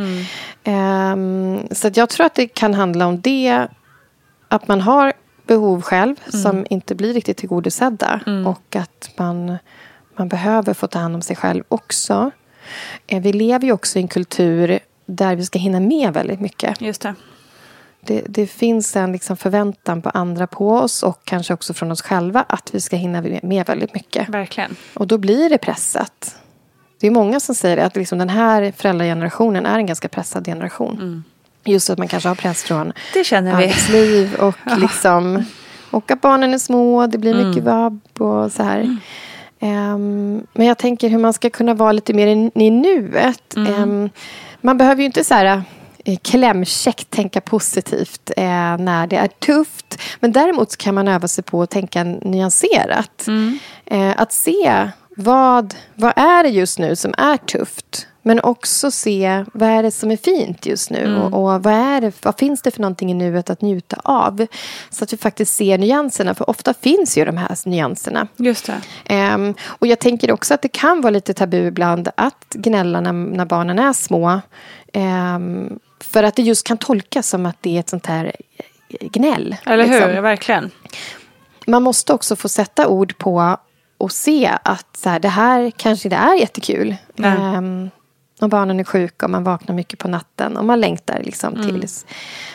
Um, 0.65 1.67
så 1.71 1.91
jag 1.93 2.09
tror 2.09 2.25
att 2.25 2.35
det 2.35 2.47
kan 2.47 2.73
handla 2.73 3.07
om 3.07 3.21
det. 3.21 3.67
Att 4.47 4.67
man 4.67 4.81
har 4.81 5.13
behov 5.47 5.81
själv 5.81 6.15
mm. 6.33 6.41
som 6.41 6.65
inte 6.69 6.95
blir 6.95 7.13
riktigt 7.13 7.37
tillgodosedda. 7.37 8.19
Mm. 8.27 8.47
Och 8.47 8.75
att 8.75 9.09
man, 9.17 9.57
man 10.17 10.27
behöver 10.27 10.73
få 10.73 10.87
ta 10.87 10.99
hand 10.99 11.15
om 11.15 11.21
sig 11.21 11.35
själv 11.35 11.63
också. 11.67 12.31
Eh, 13.07 13.21
vi 13.21 13.33
lever 13.33 13.65
ju 13.65 13.71
också 13.71 13.99
i 13.99 14.01
en 14.01 14.07
kultur 14.07 14.79
där 15.05 15.35
vi 15.35 15.45
ska 15.45 15.59
hinna 15.59 15.79
med 15.79 16.13
väldigt 16.13 16.39
mycket. 16.39 16.81
Just 16.81 17.01
det. 17.01 17.15
Det, 18.05 18.21
det, 18.27 18.47
finns 18.47 18.95
en 18.95 19.11
liksom 19.11 19.37
förväntan 19.37 20.01
på 20.01 20.09
andra 20.09 20.47
på 20.47 20.71
oss 20.71 21.03
och 21.03 21.21
kanske 21.23 21.53
också 21.53 21.73
från 21.73 21.91
oss 21.91 22.01
själva 22.01 22.45
att 22.49 22.69
vi 22.75 22.81
ska 22.81 22.95
hinna 22.95 23.23
med 23.43 23.67
väldigt 23.67 23.93
mycket. 23.93 24.29
Verkligen. 24.29 24.75
Och 24.93 25.07
då 25.07 25.17
blir 25.17 25.49
det 25.49 25.57
pressat. 25.57 26.35
Det 26.99 27.07
är 27.07 27.11
många 27.11 27.39
som 27.39 27.55
säger 27.55 27.77
att 27.77 27.95
liksom 27.95 28.19
den 28.19 28.29
här 28.29 28.73
föräldragenerationen 28.77 29.65
är 29.65 29.77
en 29.77 29.85
ganska 29.85 30.07
pressad 30.07 30.45
generation. 30.45 30.93
Mm. 30.93 31.23
Just 31.65 31.89
att 31.89 31.97
man 31.97 32.07
kanske 32.07 32.29
har 32.29 32.35
press 32.35 32.63
från 32.63 32.93
det 33.13 33.23
känner 33.23 33.53
arbetsliv 33.53 34.35
och, 34.35 34.55
ja. 34.65 34.75
liksom, 34.75 35.45
och 35.91 36.11
att 36.11 36.21
barnen 36.21 36.53
är 36.53 36.57
små. 36.57 37.07
Det 37.07 37.17
blir 37.17 37.33
mycket 37.33 37.63
mm. 37.63 37.75
vabb 37.75 37.99
och 38.17 38.51
så 38.51 38.63
här. 38.63 38.79
Mm. 38.79 38.99
Um, 39.93 40.47
men 40.53 40.67
jag 40.67 40.77
tänker 40.77 41.09
hur 41.09 41.17
man 41.17 41.33
ska 41.33 41.49
kunna 41.49 41.73
vara 41.73 41.91
lite 41.91 42.13
mer 42.13 42.27
i, 42.27 42.51
i 42.55 42.69
nuet. 42.69 43.53
Um, 43.55 44.09
man 44.61 44.77
behöver 44.77 45.01
ju 45.01 45.05
inte 45.05 45.23
så 45.23 45.33
här 45.33 45.63
klämkäckt 46.23 47.09
tänka 47.09 47.41
positivt 47.41 48.31
eh, 48.37 48.77
när 48.77 49.07
det 49.07 49.15
är 49.15 49.27
tufft. 49.27 50.01
Men 50.19 50.31
däremot 50.31 50.77
kan 50.77 50.95
man 50.95 51.07
öva 51.07 51.27
sig 51.27 51.43
på 51.43 51.61
att 51.61 51.69
tänka 51.69 52.03
nyanserat. 52.03 53.27
Mm. 53.27 53.59
Eh, 53.85 54.13
att 54.17 54.33
se 54.33 54.89
vad, 55.17 55.75
vad 55.95 56.13
är 56.15 56.43
det 56.43 56.49
just 56.49 56.79
nu 56.79 56.95
som 56.95 57.13
är 57.17 57.37
tufft? 57.37 58.07
Men 58.27 58.39
också 58.39 58.91
se 58.91 59.45
vad 59.53 59.69
är 59.69 59.83
det 59.83 59.91
som 59.91 60.11
är 60.11 60.17
fint 60.17 60.65
just 60.65 60.89
nu 60.89 61.03
mm. 61.03 61.21
och, 61.21 61.25
och, 61.33 61.63
vad, 61.63 61.73
är 61.73 62.01
det, 62.01 62.11
vad 62.23 62.39
finns 62.39 62.61
det 62.61 62.71
för 62.71 62.81
någonting 62.81 63.11
i 63.11 63.13
nuet 63.13 63.49
att 63.49 63.61
njuta 63.61 63.97
av? 64.03 64.47
Så 64.89 65.03
att 65.03 65.13
vi 65.13 65.17
faktiskt 65.17 65.55
ser 65.55 65.77
nyanserna, 65.77 66.35
för 66.35 66.49
ofta 66.49 66.73
finns 66.73 67.17
ju 67.17 67.25
de 67.25 67.37
här 67.37 67.69
nyanserna. 67.69 68.27
Just. 68.35 68.69
Um, 69.09 69.53
och 69.63 69.87
jag 69.87 69.99
tänker 69.99 70.31
också 70.31 70.53
att 70.53 70.61
det 70.61 70.67
kan 70.67 71.01
vara 71.01 71.11
lite 71.11 71.33
tabu 71.33 71.67
ibland 71.67 72.09
att 72.17 72.53
gnälla 72.53 73.01
när, 73.01 73.13
när 73.13 73.45
barnen 73.45 73.79
är 73.79 73.93
små. 73.93 74.41
Um, 74.95 75.79
för 75.99 76.23
att 76.23 76.35
det 76.35 76.41
just 76.41 76.67
kan 76.67 76.77
tolkas 76.77 77.29
som 77.29 77.45
att 77.45 77.57
det 77.61 77.75
är 77.75 77.79
ett 77.79 77.89
sånt 77.89 78.05
här 78.05 78.35
gnäll. 78.99 79.55
Eller 79.65 79.87
hur, 79.87 80.07
liksom. 80.07 80.23
verkligen. 80.23 80.71
Man 81.67 81.83
måste 81.83 82.13
också 82.13 82.35
få 82.35 82.49
sätta 82.49 82.87
ord 82.87 83.17
på 83.17 83.57
och 83.97 84.11
se 84.11 84.51
att 84.63 84.97
så 84.97 85.09
här, 85.09 85.19
det 85.19 85.29
här 85.29 85.71
kanske 85.77 86.07
inte 86.07 86.15
är 86.15 86.35
jättekul. 86.35 86.95
Um, 87.17 87.89
Och 88.41 88.49
barnen 88.49 88.79
är 88.79 88.83
sjuka 88.83 89.25
och 89.25 89.29
man 89.29 89.43
vaknar 89.43 89.75
mycket 89.75 89.99
på 89.99 90.07
natten. 90.07 90.57
Och 90.57 90.65
man 90.65 90.79
längtar 90.81 91.19
liksom 91.23 91.53
Mm. 91.53 91.67
tills 91.69 92.05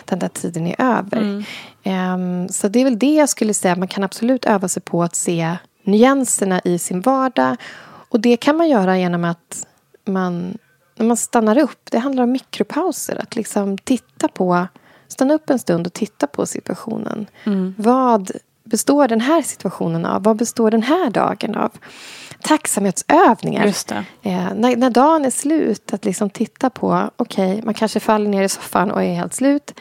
den 0.04 0.18
där 0.18 0.28
tiden 0.28 0.66
är 0.66 0.74
över. 0.78 1.44
Ehm, 1.82 2.48
så 2.48 2.68
det 2.68 2.80
är 2.80 2.84
väl 2.84 2.98
det 2.98 3.14
jag 3.14 3.28
skulle 3.28 3.54
säga. 3.54 3.76
Man 3.76 3.88
kan 3.88 4.04
absolut 4.04 4.44
öva 4.44 4.68
sig 4.68 4.82
på 4.82 5.02
att 5.02 5.14
se 5.14 5.56
nyanserna 5.84 6.60
i 6.64 6.78
sin 6.78 7.00
vardag. 7.00 7.56
Och 8.08 8.20
det 8.20 8.36
kan 8.36 8.56
man 8.56 8.68
göra 8.68 8.98
genom 8.98 9.24
att 9.24 9.66
man, 10.06 10.58
när 11.00 11.06
man 11.06 11.16
stannar 11.16 11.58
upp. 11.58 11.90
Det 11.90 11.98
handlar 11.98 12.22
om 12.22 12.32
mikropauser. 12.32 13.20
Att 13.22 13.36
liksom 13.36 13.78
titta 13.78 14.28
på, 14.28 14.66
stanna 15.08 15.34
upp 15.34 15.50
en 15.50 15.58
stund 15.58 15.86
och 15.86 15.92
titta 15.92 16.26
på 16.26 16.46
situationen. 16.46 17.26
Vad 17.76 18.30
består 18.64 19.08
den 19.08 19.20
här 19.20 19.42
situationen 19.42 20.06
av? 20.06 20.22
Vad 20.22 20.36
består 20.36 20.70
den 20.70 20.82
här 20.82 21.10
dagen 21.10 21.54
av? 21.54 21.70
Tacksamhetsövningar. 22.42 23.64
Eh, 24.22 24.54
när, 24.54 24.76
när 24.76 24.90
dagen 24.90 25.24
är 25.24 25.30
slut, 25.30 25.92
att 25.92 26.04
liksom 26.04 26.30
titta 26.30 26.70
på, 26.70 27.10
okej, 27.16 27.62
man 27.64 27.74
kanske 27.74 28.00
faller 28.00 28.30
ner 28.30 28.42
i 28.42 28.48
soffan 28.48 28.90
och 28.90 29.02
är 29.02 29.14
helt 29.14 29.34
slut. 29.34 29.74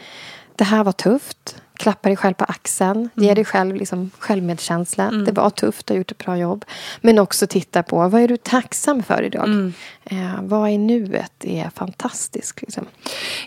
Det 0.55 0.63
här 0.63 0.83
var 0.83 0.91
tufft. 0.91 1.61
Klappa 1.79 2.09
dig 2.09 2.15
själv 2.15 2.33
på 2.33 2.45
axeln. 2.45 3.09
Ge 3.15 3.33
dig 3.33 3.45
själv 3.45 3.75
liksom 3.75 4.11
självmedkänsla. 4.19 5.11
Det 5.11 5.31
var 5.31 5.49
tufft, 5.49 5.87
du 5.87 5.93
har 5.93 5.97
gjort 5.97 6.11
ett 6.11 6.17
bra 6.17 6.37
jobb. 6.37 6.65
Men 7.01 7.19
också 7.19 7.47
titta 7.47 7.83
på, 7.83 8.07
vad 8.07 8.21
är 8.21 8.27
du 8.27 8.37
tacksam 8.37 9.03
för 9.03 9.23
idag? 9.23 9.71
Eh, 10.03 10.17
vad 10.41 10.69
är 10.69 10.77
nuet? 10.77 11.31
Är 11.45 11.69
fantastiskt. 11.75 12.61
Liksom. 12.61 12.85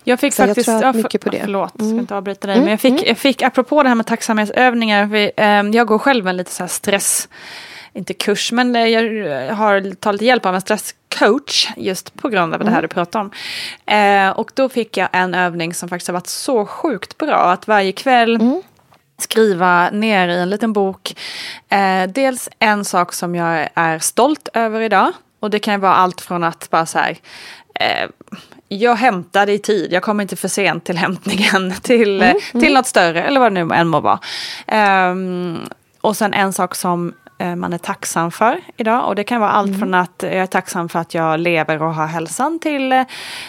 Jag 0.05 0.21
fick 0.21 0.35
Så 0.35 0.43
jag 0.43 0.49
faktiskt, 0.49 0.67
tror 0.67 0.77
att 0.77 0.83
ja, 0.83 0.93
för- 0.93 0.99
mycket 1.03 1.21
på 1.21 1.31
det. 1.31 1.41
förlåt, 1.41 1.81
Mm. 1.81 1.93
ska 1.93 2.01
inte 2.01 2.17
avbryta 2.17 2.47
dig, 2.47 2.59
men 2.61 2.69
jag 2.71 2.81
fick, 2.81 3.07
jag 3.09 3.19
fick, 3.19 3.43
apropå 3.43 3.83
det 3.83 3.89
här 3.89 3.97
med 3.97 4.07
tacksamhetsövningar, 4.07 5.07
vi, 5.07 5.31
eh, 5.37 5.47
jag 5.47 5.87
går 5.87 5.99
själv 5.99 6.29
en 6.29 6.37
lite 6.37 6.51
så 6.51 6.69
stress, 6.69 7.29
inte 7.95 8.15
kurs, 8.15 8.53
men 8.53 8.77
eh, 8.77 8.87
jag 8.87 9.55
har 9.55 9.95
tagit 9.95 10.21
hjälp 10.23 10.47
av 10.47 10.55
en 10.55 10.61
stresscoach 10.61 11.69
just 11.77 12.15
på 12.15 12.29
grund 12.29 12.53
av 12.55 12.59
det 12.61 12.65
Mm. 12.65 12.75
här 12.75 12.83
du 12.83 12.89
pratar 12.89 13.21
om. 13.21 13.31
Eh, 13.87 14.31
och 14.31 14.51
då 14.55 14.69
fick 14.69 14.97
jag 14.97 15.09
en 15.13 15.35
övning 15.35 15.75
som 15.75 15.89
faktiskt 15.89 16.09
har 16.09 16.13
varit 16.13 16.27
så 16.27 16.67
sjukt 16.67 17.19
bra, 17.19 17.37
att 17.53 17.69
varje 17.69 17.93
kväll 17.93 18.35
Mm. 18.35 18.63
skriva 19.19 19.91
ner 19.91 20.29
i 20.29 20.39
en 20.39 20.51
liten 20.51 20.73
bok. 20.73 21.15
Eh, 21.69 22.07
dels 22.09 22.49
en 22.59 22.85
sak 22.85 23.13
som 23.13 23.35
jag 23.35 23.69
är 23.75 23.99
stolt 23.99 24.49
över 24.55 24.81
idag. 24.81 25.13
Och 25.41 25.51
det 25.51 25.59
kan 25.59 25.75
ju 25.75 25.81
vara 25.81 25.95
allt 25.95 26.21
från 26.21 26.45
att 26.45 26.71
bara 26.71 26.87
så 26.87 26.99
här. 26.99 27.17
Eh, 27.75 28.09
jag 28.69 28.95
hämtade 28.97 29.53
i 29.53 29.59
tid, 29.59 29.93
jag 29.93 30.03
kom 30.03 30.21
inte 30.21 30.37
för 30.37 30.49
sent 30.49 30.85
till 30.85 30.97
hämtningen. 30.97 31.75
Till, 31.83 32.23
eh, 32.23 32.33
till 32.61 32.75
något 32.75 32.87
större 32.87 33.23
eller 33.23 33.41
vad 33.41 33.55
det 33.55 33.65
nu 33.65 33.75
än 33.75 33.89
må 33.89 34.01
vara. 34.01 34.19
Ehm, 34.67 35.59
och 36.01 36.17
sen 36.17 36.35
en 36.35 36.53
sak 36.53 36.75
som 36.75 37.09
eh, 37.09 37.22
man 37.57 37.73
är 37.73 37.79
tacksam 37.79 38.31
för 38.31 38.61
idag. 38.77 39.07
Och 39.09 39.15
det 39.15 39.25
kan 39.25 39.41
vara 39.41 39.51
allt 39.51 39.79
från 39.79 39.95
att 39.95 40.23
jag 40.23 40.33
är 40.33 40.47
tacksam 40.47 40.89
för 40.89 40.99
att 40.99 41.15
jag 41.15 41.41
lever 41.41 41.83
och 41.83 41.95
har 41.95 42.07
hälsan 42.07 42.59
till 42.59 42.93
eh, 42.93 43.03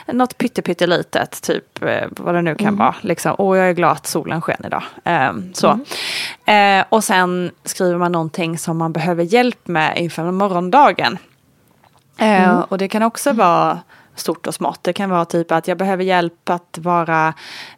något 0.07 0.37
pyttepyttelitet. 0.37 1.41
Typ 1.41 1.83
eh, 1.83 2.07
vad 2.09 2.35
det 2.35 2.41
nu 2.41 2.55
kan 2.55 2.77
vara. 2.77 2.95
Liksom. 3.01 3.33
Och 3.33 3.57
jag 3.57 3.69
är 3.69 3.73
glad 3.73 3.91
att 3.91 4.07
solen 4.07 4.41
sken 4.41 4.61
idag. 4.65 4.83
Eh, 5.03 5.31
så. 5.53 5.79
Eh, 6.51 6.83
och 6.89 7.03
sen 7.03 7.51
skriver 7.63 7.97
man 7.97 8.11
någonting 8.11 8.57
som 8.57 8.77
man 8.77 8.93
behöver 8.93 9.23
hjälp 9.23 9.67
med 9.67 9.97
inför 9.97 10.31
morgondagen. 10.31 11.17
Eh, 12.17 12.59
Och 12.59 12.77
det 12.77 12.87
kan 12.87 13.03
också 13.03 13.33
vara 13.33 13.79
stort 14.15 14.47
och 14.47 14.53
smått. 14.53 14.79
Det 14.83 14.93
kan 14.93 15.09
vara 15.09 15.25
typ 15.25 15.51
att 15.51 15.67
jag 15.67 15.77
behöver 15.77 16.03
hjälp 16.03 16.49
att 16.49 16.77
vara, 16.81 17.33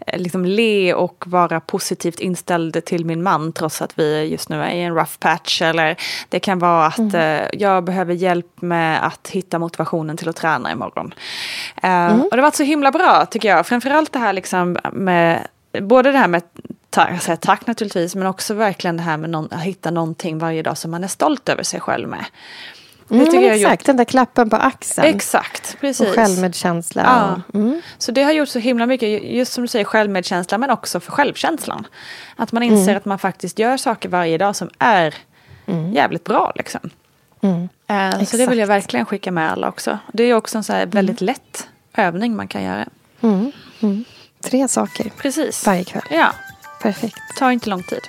eh, 0.08 0.20
liksom 0.20 0.46
le 0.46 0.94
och 0.94 1.24
vara 1.28 1.60
positivt 1.60 2.20
inställd 2.20 2.86
till 2.86 3.06
min 3.06 3.24
man 3.24 3.54
trots 3.54 3.82
att 3.82 4.00
vi 4.00 4.24
just 4.24 4.50
nu 4.50 4.62
är 4.64 4.70
i 4.70 4.82
en 4.82 4.96
rough 4.96 5.18
patch. 5.20 5.62
Eller 5.62 5.96
det 6.30 6.40
kan 6.40 6.60
vara 6.60 6.86
att 6.86 7.14
eh, 7.14 7.42
jag 7.54 7.84
behöver 7.84 8.14
hjälp 8.14 8.62
med 8.62 9.06
att 9.06 9.28
hitta 9.28 9.60
motivationen 9.60 10.18
till 10.18 10.30
att 10.30 10.36
träna 10.36 10.72
imorgon. 10.72 11.14
Eh, 11.84 12.20
Och 12.22 12.30
det 12.32 12.38
har 12.38 12.42
varit 12.42 12.56
så 12.56 12.64
himla 12.64 12.92
bra 12.92 13.26
tycker 13.26 13.50
jag. 13.50 13.68
Framförallt 13.68 14.14
det 14.14 14.20
här 14.20 14.34
liksom 14.34 14.78
med, 14.94 15.48
både 15.82 16.12
det 16.12 16.18
här 16.18 16.28
med 16.28 16.42
tack, 16.90 17.22
säger 17.22 17.38
tack 17.38 17.68
naturligtvis, 17.68 18.16
men 18.16 18.28
också 18.28 18.54
verkligen 18.54 18.98
det 18.98 19.04
här 19.04 19.18
med 19.18 19.30
någon, 19.30 19.48
att 19.52 19.62
hitta 19.62 19.92
någonting 19.92 20.40
varje 20.40 20.62
dag 20.62 20.78
som 20.78 20.92
man 20.92 21.04
är 21.04 21.08
stolt 21.08 21.50
över 21.50 21.64
sig 21.64 21.80
själv 21.80 22.10
med. 22.10 22.26
Det 23.08 23.16
Mm, 23.16 23.44
gjort 23.44 23.52
exakt, 23.56 23.86
den 23.86 23.98
där 23.98 24.04
klappen 24.06 24.50
på 24.50 24.56
axeln. 24.56 25.08
Exakt, 25.08 25.78
precis. 25.82 26.08
Och 26.08 26.16
självmedkänsla. 26.16 27.02
Ja. 27.04 27.42
Och, 27.48 27.56
mm. 27.56 27.82
Så 27.98 28.12
det 28.12 28.24
har 28.24 28.32
gjort 28.32 28.50
så 28.50 28.60
himla 28.60 28.86
mycket, 28.86 29.24
just 29.24 29.54
som 29.54 29.62
du 29.62 29.68
säger, 29.68 29.86
självmedkänsla 29.86 30.58
men 30.58 30.70
också 30.70 31.00
för 31.00 31.12
självkänslan. 31.12 31.88
Att 32.36 32.52
man 32.52 32.64
inser 32.64 32.84
Mm. 32.84 32.98
att 32.98 33.06
man 33.06 33.20
faktiskt 33.20 33.60
gör 33.60 33.78
saker 33.78 34.10
varje 34.10 34.38
dag 34.38 34.56
som 34.56 34.70
är 34.80 35.16
jävligt 35.94 36.24
bra. 36.24 36.52
Liksom. 36.56 36.90
Mm. 37.42 37.70
Eh, 37.88 38.24
så 38.26 38.38
det 38.38 38.48
vill 38.48 38.60
jag 38.60 38.68
verkligen 38.68 39.06
skicka 39.06 39.32
med 39.32 39.52
alla 39.52 39.68
också. 39.70 40.00
Det 40.14 40.24
är 40.24 40.34
också 40.34 40.58
en 40.58 40.64
så 40.64 40.74
här 40.74 40.86
väldigt 40.86 41.22
lätt 41.22 41.68
övning 41.98 42.36
man 42.36 42.48
kan 42.48 42.64
göra. 42.64 42.86
Mm. 43.22 43.52
Mm. 43.82 44.06
Tre 44.44 44.68
saker 44.68 45.12
Precis. 45.18 45.66
varje 45.66 45.84
kväll. 45.84 46.04
Ja, 46.10 46.34
Perfekt. 46.82 47.18
tar 47.40 47.52
inte 47.52 47.70
lång 47.70 47.84
tid. 47.84 48.02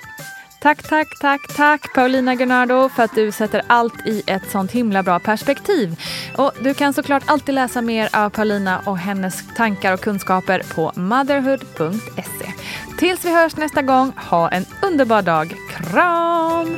Tack, 0.67 0.83
tack, 0.83 1.19
tack, 1.19 1.55
tack 1.55 1.93
Paulina 1.93 2.35
Gunnardo 2.35 2.89
för 2.89 3.03
att 3.03 3.15
du 3.15 3.31
sätter 3.31 3.61
allt 3.67 4.07
i 4.07 4.23
ett 4.25 4.51
sånt 4.51 4.71
himla 4.71 5.03
bra 5.03 5.19
perspektiv. 5.19 5.99
Och 6.37 6.51
du 6.61 6.73
kan 6.73 6.93
såklart 6.93 7.23
alltid 7.25 7.55
läsa 7.55 7.81
mer 7.81 8.09
av 8.13 8.29
Paulina 8.29 8.81
och 8.85 8.97
hennes 8.97 9.55
tankar 9.55 9.93
och 9.93 10.01
kunskaper 10.01 10.63
på 10.75 10.91
motherhood.se. 10.95 12.53
Tills 12.99 13.25
vi 13.25 13.35
hörs 13.35 13.57
nästa 13.57 13.81
gång, 13.81 14.13
ha 14.17 14.49
en 14.49 14.65
underbar 14.81 15.21
dag. 15.21 15.55
Kram! 15.69 16.77